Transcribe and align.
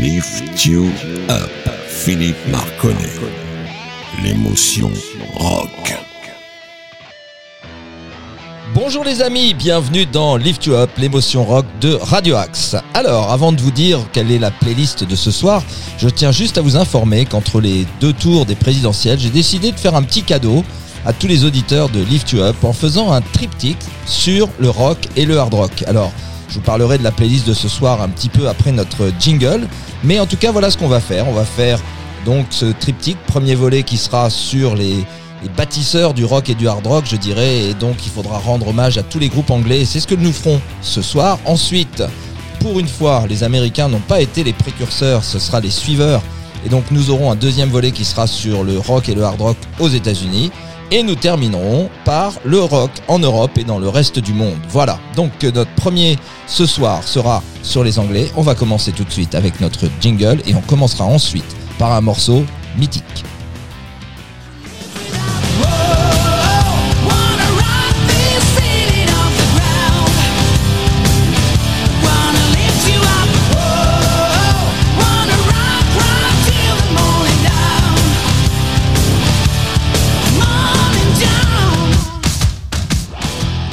Lift 0.00 0.64
You 0.64 0.92
Up, 1.28 1.50
Philippe 1.88 2.36
Marconnet. 2.52 3.18
L'émotion 4.22 4.92
rock. 5.34 5.92
Bonjour 8.72 9.02
les 9.02 9.22
amis, 9.22 9.54
bienvenue 9.54 10.06
dans 10.06 10.36
Lift 10.36 10.66
You 10.66 10.74
Up, 10.74 10.90
l'émotion 10.98 11.44
rock 11.44 11.66
de 11.80 11.94
Radio 11.94 12.36
Axe. 12.36 12.76
Alors, 12.94 13.32
avant 13.32 13.50
de 13.50 13.60
vous 13.60 13.72
dire 13.72 13.98
quelle 14.12 14.30
est 14.30 14.38
la 14.38 14.52
playlist 14.52 15.02
de 15.02 15.16
ce 15.16 15.32
soir, 15.32 15.64
je 15.98 16.08
tiens 16.08 16.30
juste 16.30 16.58
à 16.58 16.60
vous 16.60 16.76
informer 16.76 17.24
qu'entre 17.24 17.60
les 17.60 17.84
deux 18.00 18.12
tours 18.12 18.46
des 18.46 18.54
présidentielles, 18.54 19.18
j'ai 19.18 19.30
décidé 19.30 19.72
de 19.72 19.80
faire 19.80 19.96
un 19.96 20.04
petit 20.04 20.22
cadeau 20.22 20.62
à 21.06 21.12
tous 21.12 21.26
les 21.26 21.44
auditeurs 21.44 21.88
de 21.88 22.00
Lift 22.04 22.30
You 22.30 22.42
Up 22.42 22.62
en 22.62 22.72
faisant 22.72 23.10
un 23.10 23.20
triptyque 23.20 23.82
sur 24.06 24.48
le 24.60 24.70
rock 24.70 25.08
et 25.16 25.26
le 25.26 25.40
hard 25.40 25.54
rock. 25.54 25.82
Alors, 25.88 26.12
je 26.48 26.54
vous 26.54 26.60
parlerai 26.60 26.96
de 26.98 27.04
la 27.04 27.10
playlist 27.10 27.46
de 27.46 27.52
ce 27.52 27.68
soir 27.68 28.00
un 28.00 28.08
petit 28.08 28.30
peu 28.30 28.48
après 28.48 28.72
notre 28.72 29.12
jingle. 29.20 29.68
Mais 30.04 30.20
en 30.20 30.26
tout 30.26 30.36
cas, 30.36 30.52
voilà 30.52 30.70
ce 30.70 30.78
qu'on 30.78 30.88
va 30.88 31.00
faire. 31.00 31.28
On 31.28 31.32
va 31.32 31.44
faire 31.44 31.80
donc 32.24 32.46
ce 32.50 32.66
triptyque, 32.66 33.18
premier 33.26 33.54
volet 33.54 33.82
qui 33.82 33.96
sera 33.96 34.30
sur 34.30 34.74
les, 34.74 35.04
bâtisseurs 35.56 36.14
du 36.14 36.24
rock 36.24 36.50
et 36.50 36.54
du 36.54 36.68
hard 36.68 36.86
rock, 36.86 37.04
je 37.08 37.16
dirais. 37.16 37.64
Et 37.64 37.74
donc, 37.74 37.96
il 38.04 38.10
faudra 38.10 38.38
rendre 38.38 38.68
hommage 38.68 38.98
à 38.98 39.02
tous 39.02 39.18
les 39.18 39.28
groupes 39.28 39.50
anglais. 39.50 39.84
C'est 39.84 40.00
ce 40.00 40.06
que 40.06 40.14
nous 40.14 40.32
ferons 40.32 40.60
ce 40.82 41.02
soir. 41.02 41.38
Ensuite, 41.44 42.02
pour 42.60 42.80
une 42.80 42.88
fois, 42.88 43.24
les 43.28 43.44
Américains 43.44 43.88
n'ont 43.88 44.00
pas 44.00 44.20
été 44.20 44.44
les 44.44 44.52
précurseurs, 44.52 45.24
ce 45.24 45.38
sera 45.38 45.60
les 45.60 45.70
suiveurs. 45.70 46.22
Et 46.66 46.68
donc, 46.68 46.84
nous 46.90 47.10
aurons 47.10 47.30
un 47.30 47.36
deuxième 47.36 47.68
volet 47.68 47.92
qui 47.92 48.04
sera 48.04 48.26
sur 48.26 48.64
le 48.64 48.78
rock 48.78 49.08
et 49.08 49.14
le 49.14 49.22
hard 49.22 49.40
rock 49.40 49.56
aux 49.78 49.88
États-Unis. 49.88 50.50
Et 50.90 51.02
nous 51.02 51.16
terminerons 51.16 51.90
par 52.06 52.32
le 52.44 52.60
rock 52.60 52.90
en 53.08 53.18
Europe 53.18 53.58
et 53.58 53.64
dans 53.64 53.78
le 53.78 53.90
reste 53.90 54.18
du 54.18 54.32
monde. 54.32 54.56
Voilà, 54.70 54.98
donc 55.16 55.32
euh, 55.44 55.52
notre 55.52 55.74
premier 55.74 56.16
ce 56.46 56.64
soir 56.64 57.02
sera 57.02 57.42
sur 57.62 57.84
les 57.84 57.98
Anglais. 57.98 58.30
On 58.36 58.42
va 58.42 58.54
commencer 58.54 58.92
tout 58.92 59.04
de 59.04 59.12
suite 59.12 59.34
avec 59.34 59.60
notre 59.60 59.86
jingle 60.00 60.40
et 60.46 60.54
on 60.54 60.62
commencera 60.62 61.04
ensuite 61.04 61.56
par 61.78 61.92
un 61.92 62.00
morceau 62.00 62.42
mythique. 62.78 63.27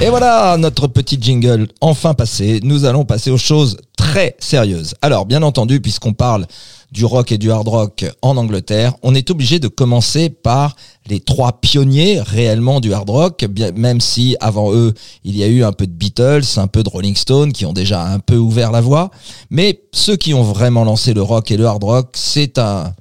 Et 0.05 0.09
voilà, 0.11 0.55
notre 0.57 0.85
petit 0.85 1.17
jingle 1.19 1.67
enfin 1.81 2.13
passé. 2.13 2.59
Nous 2.61 2.85
allons 2.85 3.05
passer 3.05 3.31
aux 3.31 3.39
choses 3.39 3.77
très 3.97 4.35
sérieuses. 4.37 4.93
Alors, 5.01 5.25
bien 5.25 5.41
entendu, 5.41 5.81
puisqu'on 5.81 6.13
parle 6.13 6.45
du 6.91 7.05
rock 7.05 7.31
et 7.31 7.39
du 7.39 7.49
hard 7.49 7.67
rock 7.67 8.05
en 8.21 8.37
Angleterre, 8.37 8.93
on 9.01 9.15
est 9.15 9.31
obligé 9.31 9.57
de 9.57 9.67
commencer 9.67 10.29
par 10.29 10.75
les 11.07 11.19
trois 11.19 11.59
pionniers 11.59 12.21
réellement 12.21 12.81
du 12.81 12.93
hard 12.93 13.09
rock, 13.09 13.45
même 13.75 13.99
si 13.99 14.37
avant 14.41 14.71
eux, 14.71 14.93
il 15.23 15.35
y 15.35 15.43
a 15.43 15.47
eu 15.47 15.63
un 15.63 15.71
peu 15.71 15.87
de 15.87 15.91
Beatles, 15.93 16.43
un 16.57 16.67
peu 16.67 16.83
de 16.83 16.89
Rolling 16.89 17.15
Stone 17.15 17.51
qui 17.51 17.65
ont 17.65 17.73
déjà 17.73 18.05
un 18.05 18.19
peu 18.19 18.37
ouvert 18.37 18.71
la 18.71 18.81
voie. 18.81 19.09
Mais 19.49 19.81
ceux 19.91 20.17
qui 20.17 20.35
ont 20.35 20.43
vraiment 20.43 20.83
lancé 20.83 21.15
le 21.15 21.23
rock 21.23 21.49
et 21.49 21.57
le 21.57 21.65
hard 21.65 21.83
rock, 21.83 22.09
c'est 22.13 22.59
un 22.59 22.93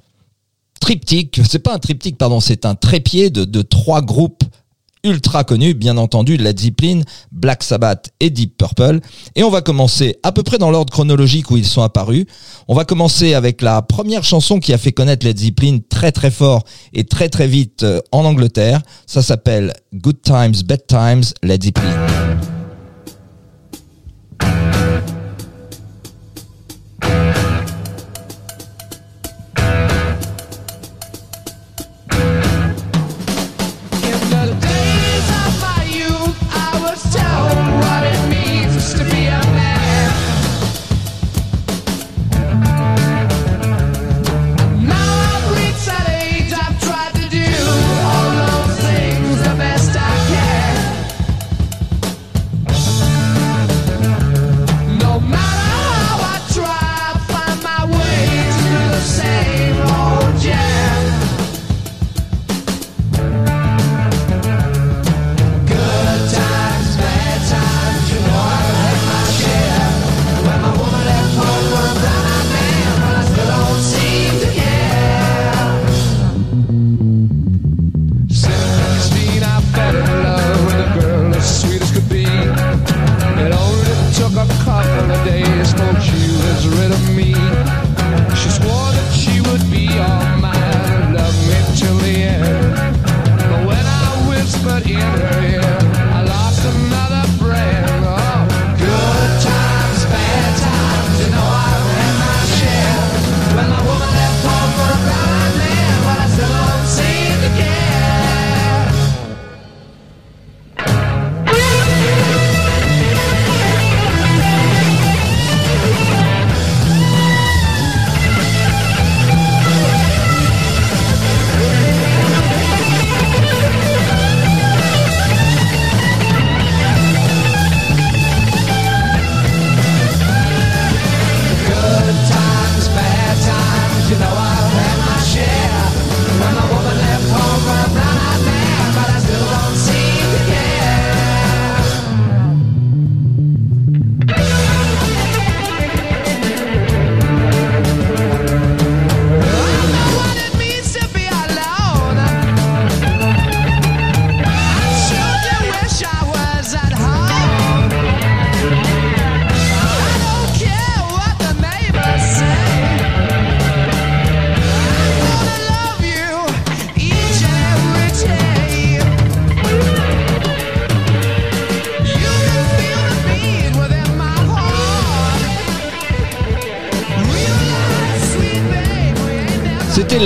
triptyque, 0.81 1.39
c'est 1.47 1.59
pas 1.59 1.75
un 1.75 1.79
triptyque, 1.79 2.17
pardon, 2.17 2.39
c'est 2.39 2.65
un 2.65 2.73
trépied 2.73 3.29
de, 3.29 3.45
de 3.45 3.61
trois 3.61 4.01
groupes 4.01 4.43
ultra 5.05 5.43
connus, 5.43 5.73
bien 5.73 5.97
entendu 5.97 6.35
Led 6.35 6.59
Zeppelin, 6.59 7.01
Black 7.31 7.63
Sabbath 7.63 8.09
et 8.19 8.29
Deep 8.29 8.57
Purple. 8.57 8.99
Et 9.35 9.43
on 9.43 9.49
va 9.49 9.61
commencer 9.61 10.17
à 10.23 10.31
peu 10.31 10.43
près 10.43 10.57
dans 10.57 10.71
l'ordre 10.71 10.91
chronologique 10.91 11.51
où 11.51 11.57
ils 11.57 11.65
sont 11.65 11.83
apparus. 11.83 12.25
On 12.67 12.75
va 12.75 12.83
commencer 12.83 13.33
avec 13.33 13.61
la 13.61 13.81
première 13.81 14.23
chanson 14.23 14.59
qui 14.59 14.73
a 14.73 14.77
fait 14.77 14.91
connaître 14.91 15.25
Led 15.25 15.37
Zeppelin 15.37 15.79
très 15.89 16.11
très 16.11 16.31
fort 16.31 16.63
et 16.93 17.03
très 17.03 17.29
très 17.29 17.47
vite 17.47 17.83
euh, 17.83 18.01
en 18.11 18.25
Angleterre. 18.25 18.81
Ça 19.05 19.21
s'appelle 19.21 19.73
Good 19.93 20.21
Times, 20.21 20.55
Bad 20.65 20.87
Times, 20.87 21.23
Led 21.43 21.63
Zeppelin. 21.63 22.64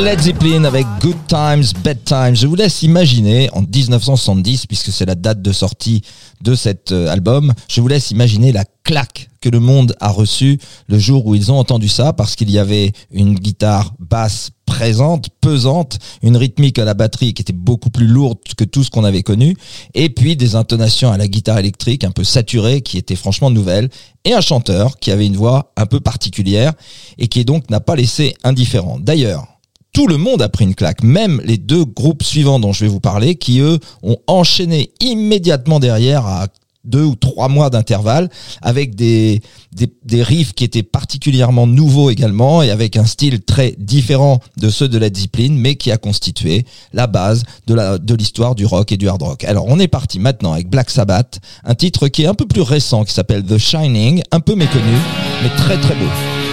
Led 0.04 0.22
Zeppelin 0.22 0.64
avec 0.64 0.86
Good 1.02 1.18
Times, 1.28 1.66
Bad 1.84 2.04
Times. 2.06 2.36
Je 2.36 2.48
vous 2.48 2.56
laisse 2.56 2.84
imaginer 2.84 3.50
en 3.52 3.62
1970, 3.64 4.66
puisque 4.66 4.92
c'est 4.94 5.06
la 5.06 5.16
date 5.16 5.42
de 5.42 5.52
sortie 5.52 6.04
de 6.42 6.56
cet 6.56 6.94
euh, 6.94 7.10
album, 7.10 7.54
je 7.68 7.82
vous 7.82 7.90
laisse 7.90 8.10
imaginer 8.10 8.54
la 8.54 8.64
claque 8.84 9.30
que 9.42 9.50
le 9.50 9.60
monde 9.60 9.96
a 10.00 10.10
reçue 10.10 10.58
le 10.88 10.98
jour 10.98 11.26
où 11.26 11.36
ils 11.36 11.52
ont 11.52 11.60
entendu 11.60 11.90
ça, 11.90 12.14
parce 12.14 12.38
qu'il 12.38 12.50
y 12.50 12.58
avait 12.58 12.94
une 13.12 13.36
guitare 13.36 13.94
basse 14.00 14.52
présente, 14.66 15.28
pesante, 15.42 16.00
une 16.24 16.38
rythmique 16.38 16.80
à 16.80 16.86
la 16.86 16.94
batterie 16.94 17.34
qui 17.34 17.42
était 17.42 17.52
beaucoup 17.52 17.90
plus 17.90 18.08
lourde 18.08 18.38
que 18.56 18.64
tout 18.64 18.86
ce 18.86 18.90
qu'on 18.90 19.04
avait 19.04 19.24
connu, 19.24 19.58
et 19.96 20.10
puis 20.10 20.38
des 20.38 20.56
intonations 20.56 21.12
à 21.12 21.18
la 21.18 21.28
guitare 21.28 21.58
électrique 21.58 22.06
un 22.06 22.12
peu 22.12 22.24
saturées 22.24 22.82
qui 22.82 22.98
étaient 22.98 23.18
franchement 23.18 23.52
nouvelles, 23.52 23.90
et 24.24 24.34
un 24.34 24.42
chanteur 24.42 24.98
qui 24.98 25.12
avait 25.12 25.28
une 25.28 25.36
voix 25.36 25.74
un 25.76 25.88
peu 25.88 26.00
particulière 26.00 26.72
et 27.18 27.28
qui 27.28 27.44
donc 27.44 27.70
n'a 27.70 27.82
pas 27.82 27.98
laissé 27.98 28.36
indifférent. 28.44 28.98
D'ailleurs, 29.00 29.59
tout 29.94 30.08
le 30.08 30.18
monde 30.18 30.42
a 30.42 30.50
pris 30.50 30.66
une 30.66 30.76
claque, 30.76 31.04
même 31.04 31.42
les 31.44 31.58
deux 31.58 31.86
groupes 31.86 32.24
suivants 32.24 32.60
dont 32.60 32.74
je 32.74 32.86
vais 32.86 32.92
vous 32.92 33.00
parler, 33.00 33.36
qui 33.36 33.60
eux 33.60 33.80
ont 34.04 34.18
enchaîné 34.28 34.92
immédiatement 35.00 35.80
derrière 35.80 36.26
à 36.26 36.48
deux 36.86 37.04
ou 37.04 37.16
trois 37.16 37.50
mois 37.50 37.70
d'intervalle, 37.70 38.30
avec 38.62 38.96
des, 38.96 39.42
riffs 40.12 40.54
qui 40.54 40.64
étaient 40.64 40.84
particulièrement 40.84 41.68
nouveaux 41.68 42.10
également, 42.10 42.64
et 42.64 42.72
avec 42.72 42.98
un 42.98 43.06
style 43.06 43.42
très 43.42 43.76
différent 43.78 44.40
de 44.58 44.70
ceux 44.70 44.88
de 44.88 44.98
la 44.98 45.10
discipline, 45.10 45.58
mais 45.58 45.76
qui 45.76 45.92
a 45.92 45.98
constitué 45.98 46.66
la 46.94 47.08
base 47.08 47.44
de 47.68 47.98
de 47.98 48.16
l'histoire 48.16 48.56
du 48.56 48.66
rock 48.66 48.92
et 48.92 48.98
du 48.98 49.08
hard 49.08 49.22
rock. 49.22 49.44
Alors 49.44 49.66
on 49.68 49.80
est 49.80 49.88
parti 49.88 50.20
maintenant 50.20 50.54
avec 50.54 50.70
Black 50.70 50.90
Sabbath, 50.90 51.40
un 51.64 51.76
titre 51.76 52.08
qui 52.08 52.24
est 52.24 52.28
un 52.28 52.34
peu 52.34 52.46
plus 52.46 52.62
récent, 52.62 53.04
qui 53.04 53.14
s'appelle 53.14 53.44
The 53.44 53.58
Shining, 53.58 54.22
un 54.32 54.40
peu 54.40 54.56
méconnu, 54.56 54.98
mais 55.44 55.50
très 55.50 55.80
très 55.80 55.96
beau. 55.96 56.49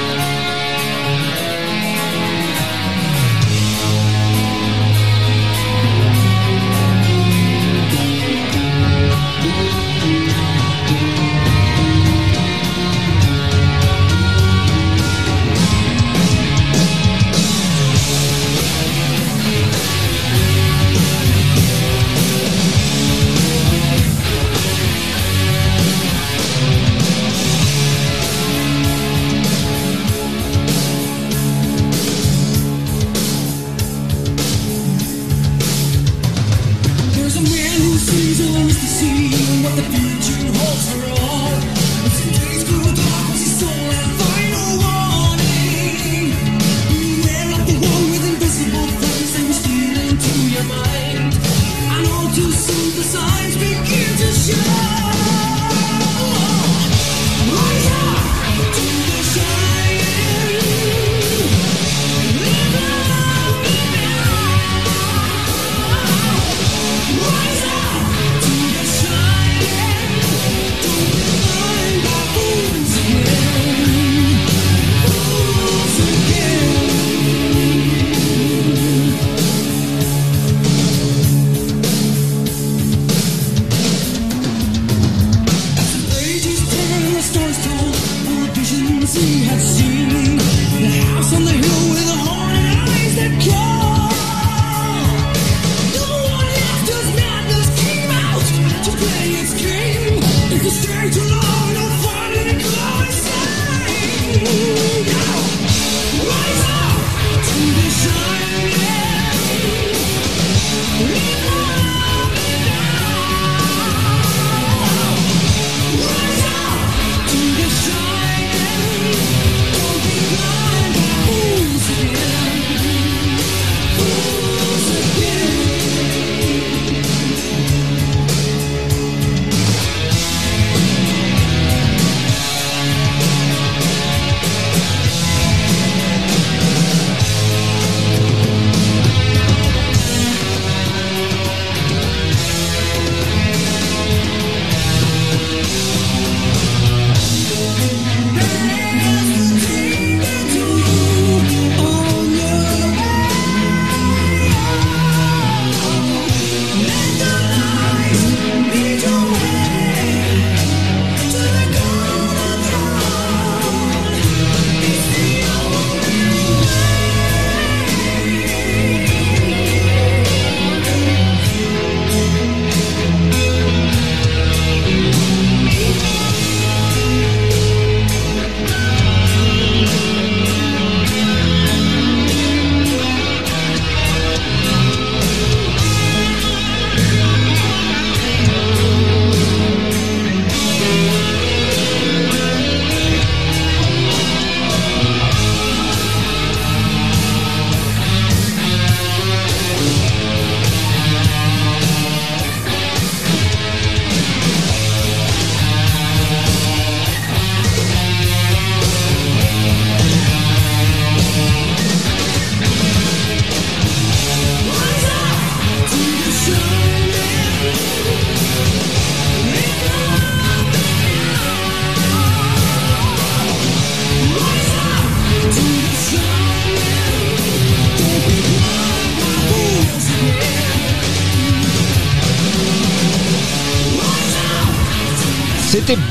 stay 100.70 101.10
too 101.10 101.22
long. 101.28 101.55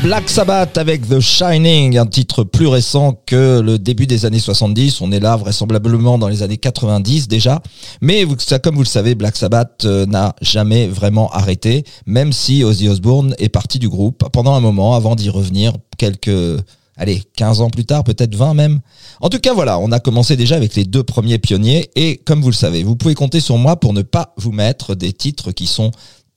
Black 0.01 0.29
Sabbath 0.29 0.77
avec 0.77 1.05
The 1.09 1.19
Shining, 1.19 1.97
un 1.97 2.05
titre 2.05 2.45
plus 2.45 2.67
récent 2.67 3.19
que 3.25 3.59
le 3.59 3.77
début 3.77 4.07
des 4.07 4.25
années 4.25 4.39
70. 4.39 5.01
On 5.01 5.11
est 5.11 5.19
là 5.19 5.35
vraisemblablement 5.35 6.17
dans 6.17 6.29
les 6.29 6.43
années 6.43 6.57
90 6.57 7.27
déjà. 7.27 7.61
Mais 7.99 8.25
comme 8.63 8.75
vous 8.75 8.83
le 8.83 8.87
savez, 8.87 9.15
Black 9.15 9.35
Sabbath 9.35 9.83
euh, 9.83 10.05
n'a 10.05 10.33
jamais 10.41 10.87
vraiment 10.87 11.29
arrêté, 11.31 11.83
même 12.05 12.31
si 12.31 12.63
Ozzy 12.63 12.87
Osbourne 12.87 13.35
est 13.37 13.49
parti 13.49 13.77
du 13.77 13.89
groupe 13.89 14.29
pendant 14.31 14.53
un 14.53 14.61
moment 14.61 14.95
avant 14.95 15.15
d'y 15.15 15.29
revenir 15.29 15.73
quelques 15.97 16.61
allez, 16.97 17.23
15 17.35 17.59
ans 17.59 17.69
plus 17.69 17.85
tard, 17.85 18.05
peut-être 18.05 18.35
20 18.35 18.53
même. 18.53 18.79
En 19.19 19.27
tout 19.27 19.39
cas, 19.39 19.53
voilà, 19.53 19.79
on 19.79 19.91
a 19.91 19.99
commencé 19.99 20.37
déjà 20.37 20.55
avec 20.55 20.75
les 20.75 20.85
deux 20.85 21.03
premiers 21.03 21.39
pionniers 21.39 21.89
et 21.95 22.17
comme 22.17 22.41
vous 22.41 22.49
le 22.49 22.53
savez, 22.53 22.83
vous 22.83 22.95
pouvez 22.95 23.15
compter 23.15 23.41
sur 23.41 23.57
moi 23.57 23.77
pour 23.77 23.91
ne 23.91 24.03
pas 24.03 24.33
vous 24.37 24.53
mettre 24.53 24.95
des 24.95 25.11
titres 25.11 25.51
qui 25.51 25.67
sont 25.67 25.91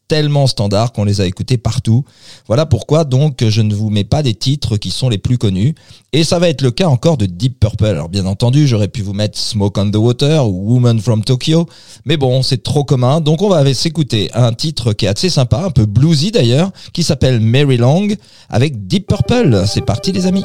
tellement 0.08 0.46
standards 0.46 0.92
qu'on 0.92 1.04
les 1.04 1.20
a 1.20 1.26
écoutés 1.26 1.58
partout. 1.58 2.04
Voilà 2.46 2.66
pourquoi 2.66 3.04
donc 3.04 3.44
je 3.46 3.60
ne 3.60 3.74
vous 3.74 3.90
mets 3.90 4.04
pas 4.04 4.22
des 4.22 4.34
titres 4.34 4.76
qui 4.78 4.90
sont 4.90 5.08
les 5.08 5.18
plus 5.18 5.38
connus. 5.38 5.74
Et 6.12 6.24
ça 6.24 6.38
va 6.38 6.48
être 6.48 6.62
le 6.62 6.70
cas 6.70 6.88
encore 6.88 7.18
de 7.18 7.26
Deep 7.26 7.60
Purple. 7.60 7.84
Alors 7.84 8.08
bien 8.08 8.24
entendu, 8.26 8.66
j'aurais 8.66 8.88
pu 8.88 9.02
vous 9.02 9.12
mettre 9.12 9.38
Smoke 9.38 9.78
on 9.78 9.90
the 9.90 9.96
Water 9.96 10.48
ou 10.48 10.72
Woman 10.72 10.98
from 11.00 11.22
Tokyo. 11.22 11.68
Mais 12.06 12.16
bon, 12.16 12.42
c'est 12.42 12.62
trop 12.62 12.82
commun. 12.82 13.20
Donc 13.20 13.42
on 13.42 13.50
va 13.50 13.72
s'écouter 13.74 14.30
un 14.32 14.52
titre 14.54 14.94
qui 14.94 15.04
est 15.04 15.08
assez 15.08 15.28
sympa, 15.30 15.64
un 15.66 15.70
peu 15.70 15.84
bluesy 15.84 16.30
d'ailleurs, 16.30 16.70
qui 16.92 17.02
s'appelle 17.02 17.40
Mary 17.40 17.76
Long 17.76 18.08
avec 18.48 18.86
Deep 18.86 19.06
Purple. 19.06 19.64
C'est 19.66 19.84
parti 19.84 20.12
les 20.12 20.26
amis. 20.26 20.44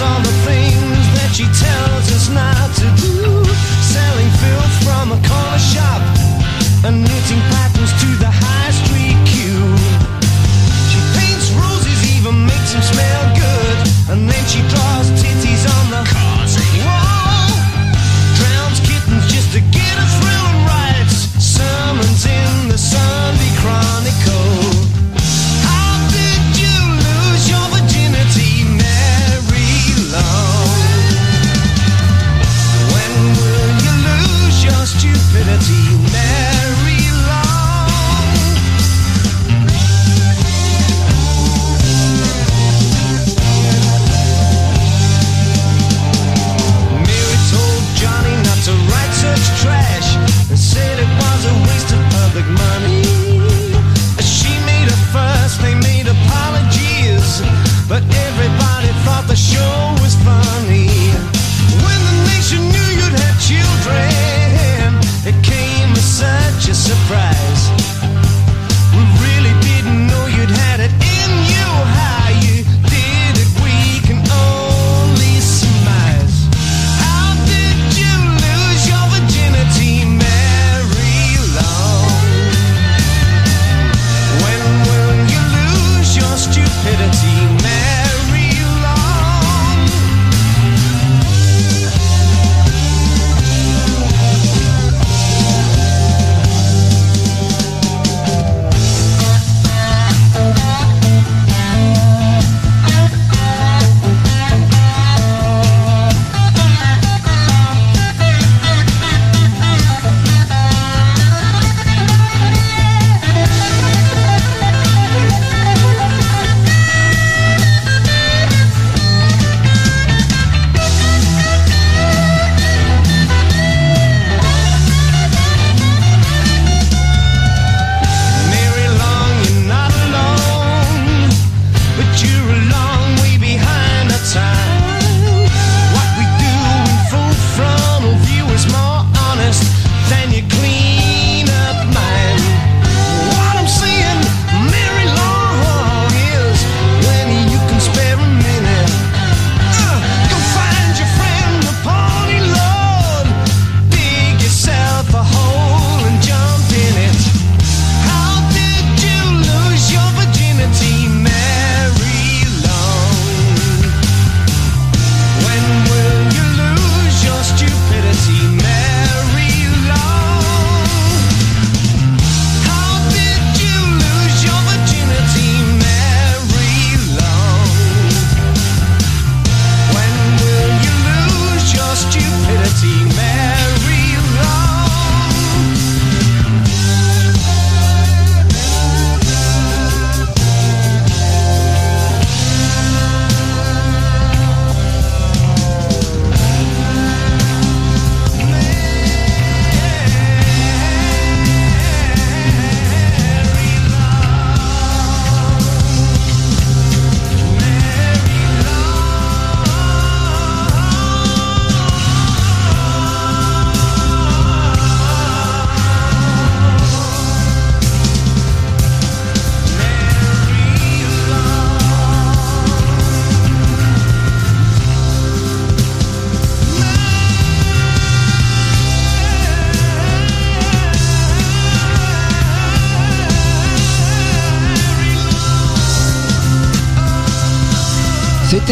All 0.00 0.20
the 0.22 0.36
things 0.48 1.04
that 1.20 1.30
she 1.36 1.44
tells 1.44 2.06
us 2.08 2.30
not 2.32 2.68
to 2.80 2.88
do. 2.96 3.44
Selling 3.84 4.30
filth 4.40 4.74
from 4.86 5.12
a 5.12 5.20
corner 5.28 5.60
shop 5.60 6.00
and 6.86 7.04
knitting 7.04 7.42
patterns 7.52 7.92
to 8.00 8.08
the 8.16 8.30
high 8.30 8.72
street 8.72 9.18
queue. 9.28 9.68
She 10.88 11.00
paints 11.18 11.52
roses, 11.52 11.98
even 12.16 12.46
makes 12.46 12.72
them 12.72 12.80
smell 12.80 13.22
good, 13.36 13.76
and 14.16 14.20
then 14.30 14.44
she 14.48 14.62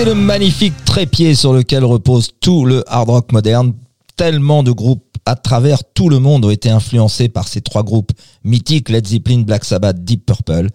C'était 0.00 0.14
le 0.14 0.19
magnifique 0.19 0.83
trépied 0.87 1.35
sur 1.35 1.52
lequel 1.52 1.85
repose 1.85 2.30
tout 2.40 2.64
le 2.64 2.83
hard 2.87 3.11
rock 3.11 3.33
moderne. 3.33 3.75
Tellement 4.21 4.62
de 4.62 4.71
groupes 4.71 5.17
à 5.25 5.35
travers 5.35 5.83
tout 5.83 6.11
le 6.11 6.19
monde 6.19 6.45
ont 6.45 6.50
été 6.50 6.69
influencés 6.69 7.31
par 7.31 7.49
ces 7.49 7.62
trois 7.62 7.83
groupes 7.83 8.12
mythiques, 8.45 8.91
Led 8.91 9.07
Zeppelin, 9.07 9.41
Black 9.41 9.65
Sabbath, 9.65 10.05
Deep 10.05 10.27
Purple. 10.27 10.69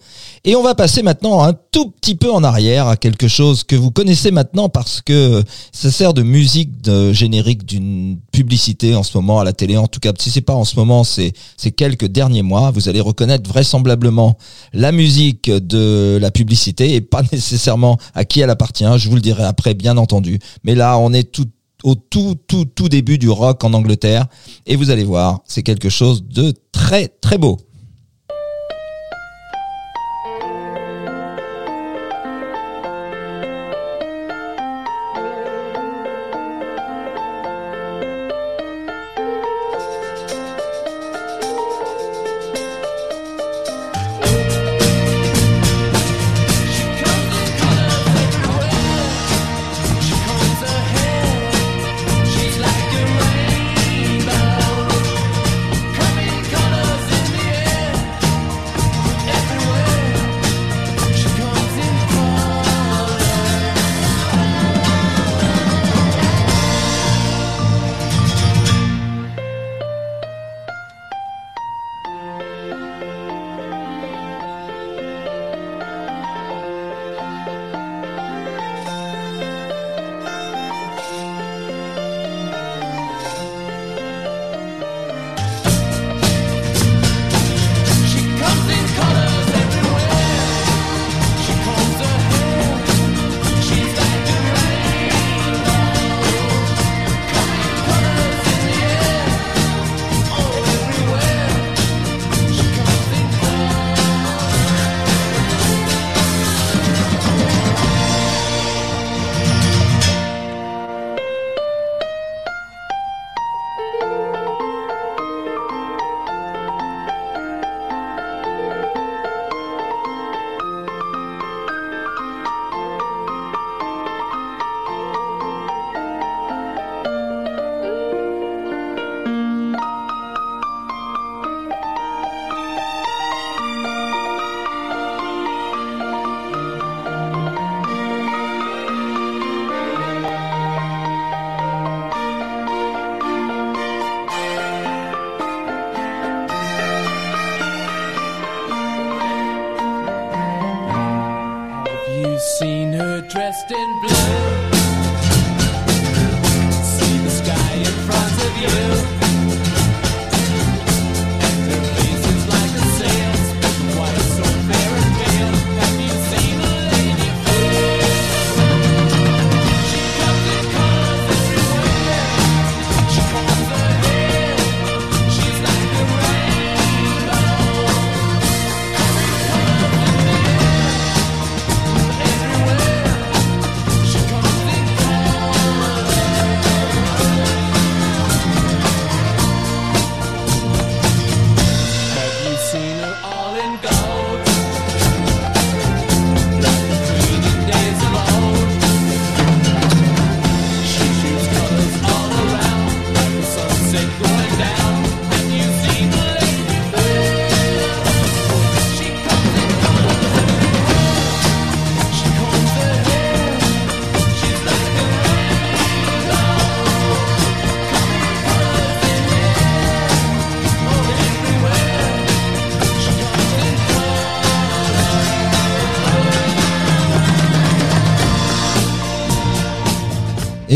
Et 0.44 0.56
on 0.56 0.64
va 0.64 0.74
passer 0.74 1.04
maintenant 1.04 1.44
un 1.44 1.52
tout 1.52 1.90
petit 1.90 2.16
peu 2.16 2.32
en 2.32 2.42
arrière 2.42 2.88
à 2.88 2.96
quelque 2.96 3.28
chose 3.28 3.62
que 3.62 3.76
vous 3.76 3.92
connaissez 3.92 4.32
maintenant 4.32 4.68
parce 4.68 5.00
que 5.00 5.44
ça 5.70 5.92
sert 5.92 6.12
de 6.12 6.22
musique 6.22 6.82
de 6.82 7.12
générique 7.12 7.64
d'une 7.64 8.18
publicité 8.32 8.96
en 8.96 9.04
ce 9.04 9.16
moment 9.16 9.38
à 9.38 9.44
la 9.44 9.52
télé. 9.52 9.76
En 9.76 9.86
tout 9.86 10.00
cas, 10.00 10.12
si 10.18 10.32
c'est 10.32 10.40
pas 10.40 10.54
en 10.54 10.64
ce 10.64 10.74
moment, 10.74 11.04
c'est 11.04 11.32
c'est 11.56 11.70
quelques 11.70 12.06
derniers 12.06 12.42
mois. 12.42 12.72
Vous 12.72 12.88
allez 12.88 13.00
reconnaître 13.00 13.48
vraisemblablement 13.48 14.36
la 14.72 14.90
musique 14.90 15.52
de 15.52 16.18
la 16.20 16.32
publicité 16.32 16.96
et 16.96 17.00
pas 17.00 17.22
nécessairement 17.32 17.96
à 18.16 18.24
qui 18.24 18.40
elle 18.40 18.50
appartient. 18.50 18.86
Je 18.96 19.08
vous 19.08 19.14
le 19.14 19.20
dirai 19.20 19.44
après, 19.44 19.74
bien 19.74 19.96
entendu. 19.98 20.40
Mais 20.64 20.74
là, 20.74 20.98
on 20.98 21.12
est 21.12 21.30
tout 21.30 21.46
au 21.84 21.94
tout, 21.94 22.36
tout, 22.46 22.64
tout 22.64 22.88
début 22.88 23.18
du 23.18 23.28
rock 23.28 23.62
en 23.64 23.72
Angleterre. 23.72 24.26
Et 24.66 24.76
vous 24.76 24.90
allez 24.90 25.04
voir, 25.04 25.40
c'est 25.46 25.62
quelque 25.62 25.88
chose 25.88 26.24
de 26.24 26.52
très, 26.72 27.08
très 27.08 27.38
beau. 27.38 27.58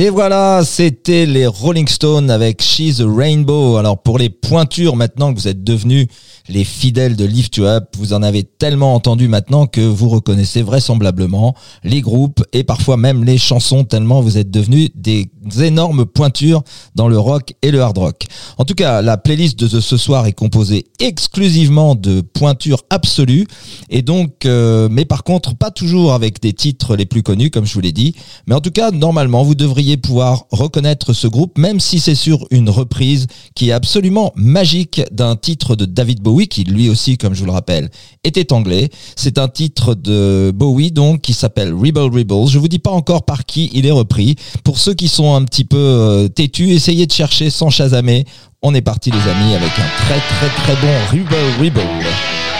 Et 0.03 0.09
voilà, 0.09 0.63
c'était 0.65 1.27
les 1.27 1.47
Rolling 1.47 1.87
Stones 1.87 2.31
avec 2.31 2.63
She's 2.63 3.03
a 3.03 3.05
Rainbow. 3.07 3.77
Alors 3.77 4.03
pour 4.03 4.17
les 4.17 4.31
pointures 4.31 4.97
maintenant 4.97 5.31
que 5.31 5.39
vous 5.39 5.47
êtes 5.47 5.63
devenus 5.63 6.07
les 6.49 6.65
fidèles 6.65 7.17
de 7.17 7.27
Lift 7.27 7.59
You 7.59 7.67
Up, 7.67 7.95
vous 7.99 8.15
en 8.15 8.23
avez 8.23 8.43
tellement 8.43 8.95
entendu 8.95 9.29
maintenant 9.29 9.67
que 9.67 9.83
vous 9.83 10.09
reconnaissez 10.09 10.63
vraisemblablement 10.63 11.55
les 11.85 12.01
groupes 12.01 12.43
et 12.55 12.65
parfois 12.65 12.97
même 12.97 13.25
les 13.25 13.37
chansons 13.37 13.85
tellement 13.85 14.23
vous 14.23 14.39
êtes 14.39 14.51
devenus 14.51 14.89
des 14.95 15.31
énormes 15.61 16.07
pointures 16.07 16.63
dans 16.95 17.07
le 17.07 17.19
rock 17.19 17.53
et 17.61 17.71
le 17.71 17.83
hard 17.83 17.99
rock. 17.99 18.25
En 18.57 18.65
tout 18.65 18.75
cas, 18.75 19.03
la 19.03 19.19
playlist 19.19 19.59
de 19.59 19.81
ce 19.81 19.97
soir 19.99 20.27
est 20.27 20.33
composée 20.33 20.87
exclusivement 20.99 21.95
de 21.95 22.23
pointures 22.23 22.85
absolues 22.89 23.47
et 23.91 24.01
donc, 24.01 24.47
euh, 24.47 24.89
mais 24.91 25.05
par 25.05 25.25
contre, 25.25 25.55
pas 25.55 25.71
toujours 25.71 26.15
avec 26.15 26.41
des 26.41 26.55
titres 26.55 26.97
les 26.97 27.07
plus 27.07 27.23
connus, 27.23 27.51
comme 27.51 27.67
je 27.67 27.75
vous 27.75 27.81
l'ai 27.81 27.93
dit. 27.93 28.15
Mais 28.47 28.55
en 28.55 28.61
tout 28.63 28.71
cas, 28.71 28.91
normalement, 28.93 29.43
vous 29.43 29.55
devriez 29.55 29.90
pouvoir 29.97 30.47
reconnaître 30.51 31.13
ce 31.13 31.27
groupe, 31.27 31.59
même 31.59 31.81
si 31.81 32.01
c'est 32.01 32.15
sur 32.15 32.47
une 32.51 32.71
reprise 32.71 33.27
qui 33.55 33.71
est 33.71 33.73
absolument 33.73 34.33
magique 34.37 35.03
d'un 35.13 35.37
titre 35.37 35.77
de 35.77 35.85
David 35.85 36.21
Bowie, 36.21 36.49
qui 36.49 36.65
lui 36.65 36.89
aussi, 36.89 37.19
comme 37.19 37.35
je 37.35 37.41
vous 37.41 37.47
le 37.47 37.53
rappelle, 37.53 37.91
était 38.25 38.53
anglais. 38.53 38.91
C'est 39.17 39.39
un 39.39 39.49
titre 39.49 39.95
de 39.95 40.53
Bowie, 40.55 40.93
donc, 40.93 41.21
qui 41.23 41.33
s'appelle 41.33 41.73
Rebel 41.73 42.05
Rebels. 42.05 42.49
Je 42.49 42.59
vous 42.59 42.69
dis 42.69 42.79
pas 42.79 42.91
encore 42.91 43.25
par 43.25 43.45
qui 43.45 43.71
il 43.73 43.87
est 43.87 43.91
repris. 43.91 44.37
Pour 44.65 44.79
ceux 44.79 44.95
qui 44.95 45.09
sont 45.09 45.35
un 45.35 45.45
petit 45.45 45.65
peu 45.65 45.77
euh, 45.77 46.29
têtus, 46.29 46.71
essayez 46.71 47.07
de 47.07 47.13
chercher 47.13 47.51
sans 47.51 47.71
chasamer. 47.71 48.25
On 48.63 48.75
est 48.75 48.83
parti 48.83 49.11
les 49.11 49.31
amis 49.31 49.55
avec 49.55 49.71
un 49.79 50.05
très 50.05 50.21
très 50.21 50.49
très 50.63 50.75
bon 50.83 50.93
Rebel 51.11 51.47
Rebel. 51.59 52.60